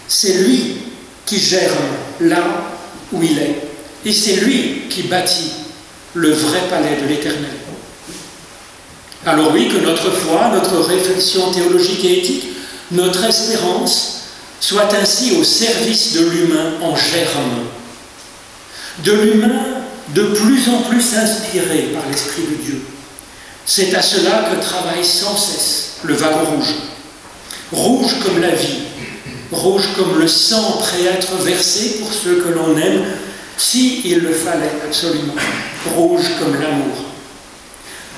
C'est 0.08 0.34
lui 0.34 0.78
qui 1.26 1.39
germe 1.39 1.73
là 2.21 2.43
où 3.12 3.23
il 3.23 3.39
est, 3.39 3.56
et 4.06 4.13
c'est 4.13 4.36
lui 4.36 4.84
qui 4.88 5.04
bâtit 5.04 5.52
le 6.13 6.32
vrai 6.32 6.60
palais 6.69 7.02
de 7.02 7.08
l'Éternel. 7.08 7.67
Alors 9.28 9.52
oui, 9.52 9.68
que 9.68 9.86
notre 9.86 10.10
foi, 10.10 10.52
notre 10.54 10.88
réflexion 10.88 11.52
théologique 11.52 12.06
et 12.06 12.20
éthique, 12.20 12.48
notre 12.92 13.26
espérance 13.26 14.22
soit 14.62 14.88
ainsi 14.94 15.36
au 15.38 15.44
service 15.44 16.13
de 16.13 16.30
l'humain 16.30 16.76
en 16.82 16.96
germe, 16.96 17.66
de 19.04 19.12
l'humain 19.12 19.66
de 20.16 20.24
plus 20.24 20.70
en 20.70 20.82
plus 20.84 21.13
inspiré 21.18 21.90
par 21.94 22.04
l'Esprit 22.10 22.44
de 22.44 22.63
Dieu. 22.63 22.82
C'est 23.66 23.94
à 23.96 24.02
cela 24.02 24.50
que 24.50 24.62
travaille 24.62 25.04
sans 25.04 25.36
cesse 25.36 25.98
le 26.04 26.13
wagon 26.13 26.46
rouge. 26.56 26.76
Rouge 27.74 28.16
comme 28.24 28.40
la 28.40 28.56
vie, 28.56 28.80
rouge 29.52 29.90
comme 29.98 30.20
le 30.20 30.28
sang 30.30 30.78
prêt 30.80 31.06
à 31.10 31.16
être 31.16 31.36
versé 31.44 31.98
pour 32.00 32.13
ceux 32.13 32.36
que 32.36 32.54
l'on 32.54 32.78
aime, 32.78 33.04
si 33.58 34.04
il 34.06 34.20
le 34.20 34.32
fallait 34.32 34.72
absolument, 34.86 35.36
rouge 35.94 36.28
comme 36.40 36.62
l'amour. 36.62 37.07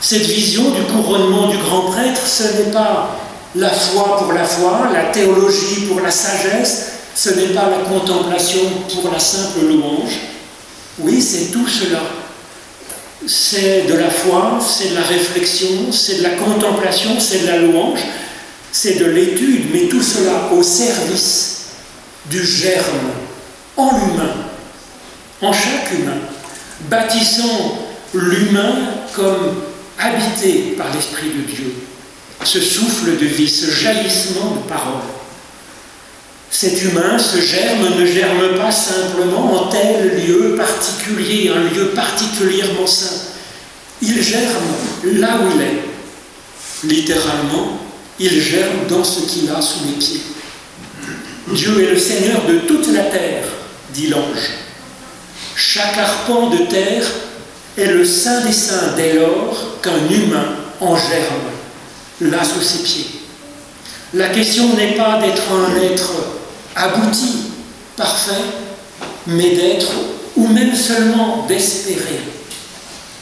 Cette 0.02 0.26
vision 0.26 0.72
du 0.72 0.82
couronnement 0.84 1.50
du 1.50 1.58
grand 1.58 1.92
prêtre, 1.92 2.22
ce 2.26 2.44
n'est 2.44 2.72
pas 2.72 3.18
la 3.56 3.70
foi 3.70 4.18
pour 4.18 4.32
la 4.32 4.46
foi, 4.46 4.90
la 4.94 5.06
théologie 5.06 5.88
pour 5.88 6.00
la 6.00 6.12
sagesse, 6.12 6.92
ce 7.16 7.32
n'est 7.32 7.54
pas 7.54 7.70
la 7.70 7.90
contemplation 7.90 8.62
pour 8.94 9.12
la 9.12 9.20
simple 9.20 9.66
louange. 9.66 10.20
Oui, 11.00 11.22
c'est 11.22 11.52
tout 11.52 11.68
cela. 11.68 12.02
C'est 13.28 13.88
de 13.88 13.94
la 13.96 14.10
foi, 14.10 14.60
c'est 14.62 14.92
de 14.92 14.96
la 14.96 15.02
réflexion, 15.02 15.92
c'est 15.92 16.20
de 16.20 16.24
la 16.24 16.32
contemplation, 16.32 17.20
c'est 17.20 17.40
de 17.40 17.48
la 17.48 17.58
louange, 17.58 18.00
c'est 18.72 19.00
de 19.00 19.06
l'étude, 19.06 19.66
mais 19.74 19.90
tout 19.90 20.02
cela 20.02 20.50
au 20.54 20.64
service 20.64 21.58
du 22.30 22.46
germe 22.46 23.12
en 23.76 23.92
l'humain, 23.98 24.36
en 25.42 25.52
chaque 25.52 25.92
humain, 25.92 26.20
bâtissant 26.90 27.80
l'humain 28.14 28.76
comme 29.14 29.56
habité 30.00 30.76
par 30.78 30.94
l'Esprit 30.94 31.30
de 31.30 31.42
Dieu, 31.42 31.74
ce 32.44 32.62
souffle 32.62 33.18
de 33.18 33.26
vie, 33.26 33.50
ce 33.50 33.70
jaillissement 33.70 34.56
de 34.56 34.70
parole. 34.70 35.02
Cet 36.50 36.82
humain, 36.82 37.20
ce 37.20 37.40
germe, 37.40 38.00
ne 38.00 38.06
germe 38.06 38.58
pas 38.58 38.72
simplement 38.72 39.54
en 39.54 39.68
tel 39.68 40.26
lieu 40.26 40.56
particulier, 40.56 41.52
un 41.56 41.74
lieu 41.74 41.88
particulièrement 41.90 42.88
saint. 42.88 43.22
Il 44.02 44.22
germe 44.22 45.20
là 45.20 45.40
où 45.42 45.56
il 45.56 45.62
est. 45.62 46.96
Littéralement, 46.96 47.80
il 48.20 48.42
germe 48.42 48.88
dans 48.88 49.04
ce 49.04 49.22
qu'il 49.22 49.50
a 49.52 49.62
sous 49.62 49.86
les 49.86 49.94
pieds. 49.94 50.22
Dieu 51.54 51.84
est 51.84 51.92
le 51.94 52.00
Seigneur 52.00 52.46
de 52.46 52.60
toute 52.60 52.88
la 52.94 53.04
terre, 53.04 53.46
dit 53.94 54.08
l'ange. 54.08 54.50
Chaque 55.56 55.98
arpent 55.98 56.50
de 56.50 56.66
terre 56.66 57.04
est 57.80 57.94
le 57.94 58.06
saint 58.06 58.42
des 58.42 58.52
saints 58.52 58.94
dès 58.96 59.14
lors 59.14 59.82
qu'un 59.82 60.08
humain 60.10 60.56
en 60.82 60.96
germe, 60.96 61.50
là 62.22 62.44
sous 62.44 62.62
ses 62.62 62.84
pieds. 62.84 63.22
La 64.14 64.30
question 64.30 64.76
n'est 64.76 64.96
pas 64.96 65.20
d'être 65.22 65.44
un 65.52 65.76
être 65.82 66.12
abouti, 66.76 67.52
parfait, 67.96 68.44
mais 69.28 69.56
d'être, 69.56 69.92
ou 70.36 70.48
même 70.48 70.76
seulement 70.76 71.46
d'espérer, 71.48 72.22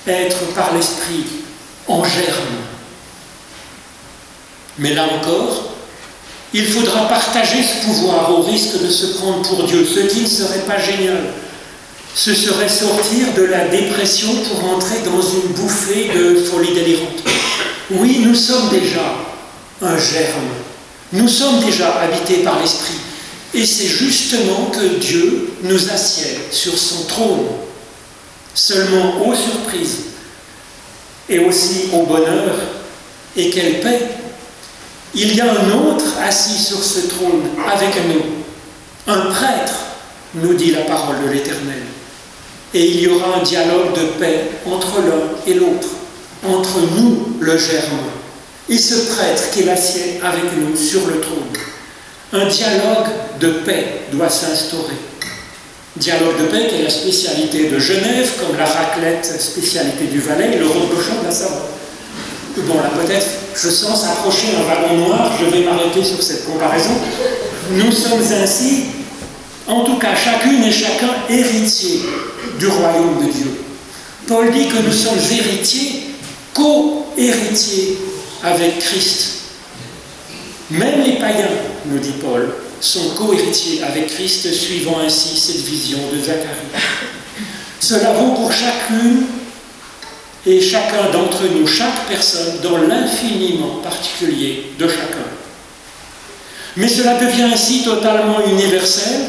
être 0.07 0.53
par 0.55 0.73
l'esprit 0.73 1.25
en 1.87 2.03
germe. 2.03 2.57
Mais 4.79 4.93
là 4.93 5.05
encore, 5.05 5.73
il 6.53 6.65
faudra 6.65 7.09
partager 7.09 7.61
ce 7.61 7.85
pouvoir 7.85 8.31
au 8.31 8.43
risque 8.43 8.81
de 8.81 8.89
se 8.89 9.17
prendre 9.17 9.41
pour 9.41 9.63
Dieu, 9.63 9.85
ce 9.85 10.01
qui 10.01 10.21
ne 10.21 10.27
serait 10.27 10.65
pas 10.65 10.79
génial. 10.79 11.33
Ce 12.17 12.33
serait 12.33 12.67
sortir 12.67 13.31
de 13.37 13.43
la 13.43 13.67
dépression 13.67 14.29
pour 14.49 14.73
entrer 14.73 15.01
dans 15.05 15.21
une 15.21 15.53
bouffée 15.53 16.09
de 16.15 16.41
folie 16.45 16.73
délirante. 16.73 17.23
Oui, 17.91 18.23
nous 18.25 18.33
sommes 18.33 18.69
déjà 18.69 19.03
un 19.83 19.95
germe. 19.99 20.49
Nous 21.13 21.27
sommes 21.27 21.59
déjà 21.59 21.93
habités 21.99 22.37
par 22.37 22.59
l'Esprit. 22.59 22.95
Et 23.53 23.63
c'est 23.67 23.85
justement 23.85 24.71
que 24.73 24.97
Dieu 24.97 25.51
nous 25.61 25.91
assied 25.91 26.39
sur 26.49 26.75
son 26.75 27.03
trône. 27.03 27.45
Seulement, 28.55 29.23
aux 29.23 29.35
surprises, 29.35 30.05
et 31.29 31.37
aussi 31.37 31.89
au 31.93 32.01
bonheur, 32.01 32.55
et 33.35 33.51
quelle 33.51 33.79
paix 33.79 34.01
il 35.13 35.35
y 35.35 35.41
a 35.41 35.51
un 35.51 35.71
autre 35.71 36.05
assis 36.23 36.57
sur 36.57 36.83
ce 36.83 37.07
trône 37.07 37.43
avec 37.71 37.95
nous, 38.07 38.23
un 39.05 39.31
prêtre, 39.31 39.73
nous 40.33 40.55
dit 40.55 40.71
la 40.71 40.81
parole 40.81 41.23
de 41.23 41.31
l'Éternel. 41.31 41.83
Et 42.77 42.91
il 42.91 43.01
y 43.01 43.07
aura 43.07 43.39
un 43.39 43.43
dialogue 43.43 43.91
de 43.95 44.05
paix 44.19 44.51
entre 44.63 44.99
l'un 44.99 45.51
et 45.51 45.55
l'autre, 45.55 45.87
entre 46.47 46.79
nous, 46.95 47.35
le 47.39 47.57
germe, 47.57 48.05
et 48.69 48.77
ce 48.77 49.15
prêtre 49.15 49.49
qui 49.51 49.61
est 49.61 49.65
l'assied 49.65 50.21
avec 50.23 50.43
nous 50.55 50.77
sur 50.77 51.07
le 51.07 51.19
trône. 51.19 51.57
Un 52.33 52.45
dialogue 52.45 53.07
de 53.39 53.49
paix 53.65 54.01
doit 54.11 54.29
s'instaurer. 54.29 54.93
Dialogue 55.95 56.39
de 56.39 56.45
paix 56.51 56.67
qui 56.69 56.75
est 56.75 56.83
la 56.83 56.91
spécialité 56.91 57.67
de 57.67 57.79
Genève, 57.79 58.31
comme 58.39 58.55
la 58.55 58.65
raclette, 58.65 59.25
spécialité 59.25 60.03
du 60.11 60.19
Valais, 60.19 60.59
le 60.59 60.67
cochon 60.67 61.21
de 61.21 61.25
la 61.25 61.31
Savoie. 61.31 61.69
Bon, 62.57 62.75
là 62.75 62.91
peut-être, 62.95 63.25
je 63.55 63.69
sens 63.69 64.01
s'approcher 64.01 64.49
un 64.55 64.67
wagon 64.69 65.07
noir, 65.07 65.31
je 65.39 65.45
vais 65.45 65.65
m'arrêter 65.65 66.03
sur 66.03 66.21
cette 66.21 66.45
comparaison. 66.45 66.93
Nous 67.71 67.91
sommes 67.91 68.21
ainsi, 68.39 68.83
en 69.67 69.83
tout 69.83 69.97
cas 69.97 70.15
chacune 70.15 70.63
et 70.63 70.71
chacun, 70.71 71.13
héritiers 71.29 72.01
du 72.59 72.67
royaume 72.67 73.25
de 73.25 73.31
Dieu. 73.31 73.51
Paul 74.27 74.51
dit 74.51 74.67
que 74.67 74.77
nous 74.77 74.93
sommes 74.93 75.19
héritiers, 75.31 76.03
co-héritiers 76.53 77.97
avec 78.43 78.79
Christ. 78.79 79.33
Même 80.69 81.03
les 81.03 81.13
païens, 81.13 81.47
nous 81.85 81.99
dit 81.99 82.13
Paul, 82.21 82.53
sont 82.81 83.09
co-héritiers 83.17 83.83
avec 83.83 84.07
Christ, 84.07 84.51
suivant 84.53 84.99
ainsi 85.05 85.37
cette 85.37 85.61
vision 85.65 85.99
de 86.13 86.19
Zacharie. 86.19 86.67
Cela 87.79 88.13
vaut 88.13 88.33
pour 88.33 88.51
chacune 88.51 89.23
et 90.45 90.61
chacun 90.61 91.09
d'entre 91.11 91.43
nous, 91.53 91.67
chaque 91.67 92.07
personne, 92.09 92.59
dans 92.63 92.77
l'infiniment 92.77 93.79
particulier 93.83 94.71
de 94.77 94.87
chacun. 94.87 95.27
Mais 96.75 96.87
cela 96.87 97.15
devient 97.15 97.49
ainsi 97.53 97.83
totalement 97.83 98.45
universel, 98.45 99.21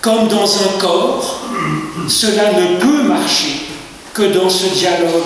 comme 0.00 0.28
dans 0.28 0.44
un 0.44 0.78
corps, 0.78 1.40
cela 2.08 2.52
ne 2.52 2.78
peut 2.78 3.02
marcher 3.02 3.66
que 4.14 4.22
dans 4.22 4.48
ce 4.48 4.66
dialogue 4.66 5.22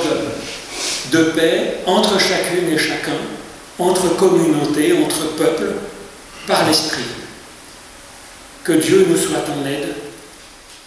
de 1.12 1.24
paix 1.24 1.78
entre 1.87 2.18
chacune 2.18 2.68
et 2.68 2.78
chacun, 2.78 3.16
entre 3.78 4.16
communautés, 4.16 4.98
entre 5.04 5.28
peuples, 5.37 5.74
par 6.46 6.66
l'Esprit. 6.66 7.02
Que 8.62 8.72
Dieu 8.72 9.06
nous 9.08 9.16
soit 9.16 9.44
en 9.48 9.66
aide. 9.66 9.94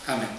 Amen. 0.08 0.37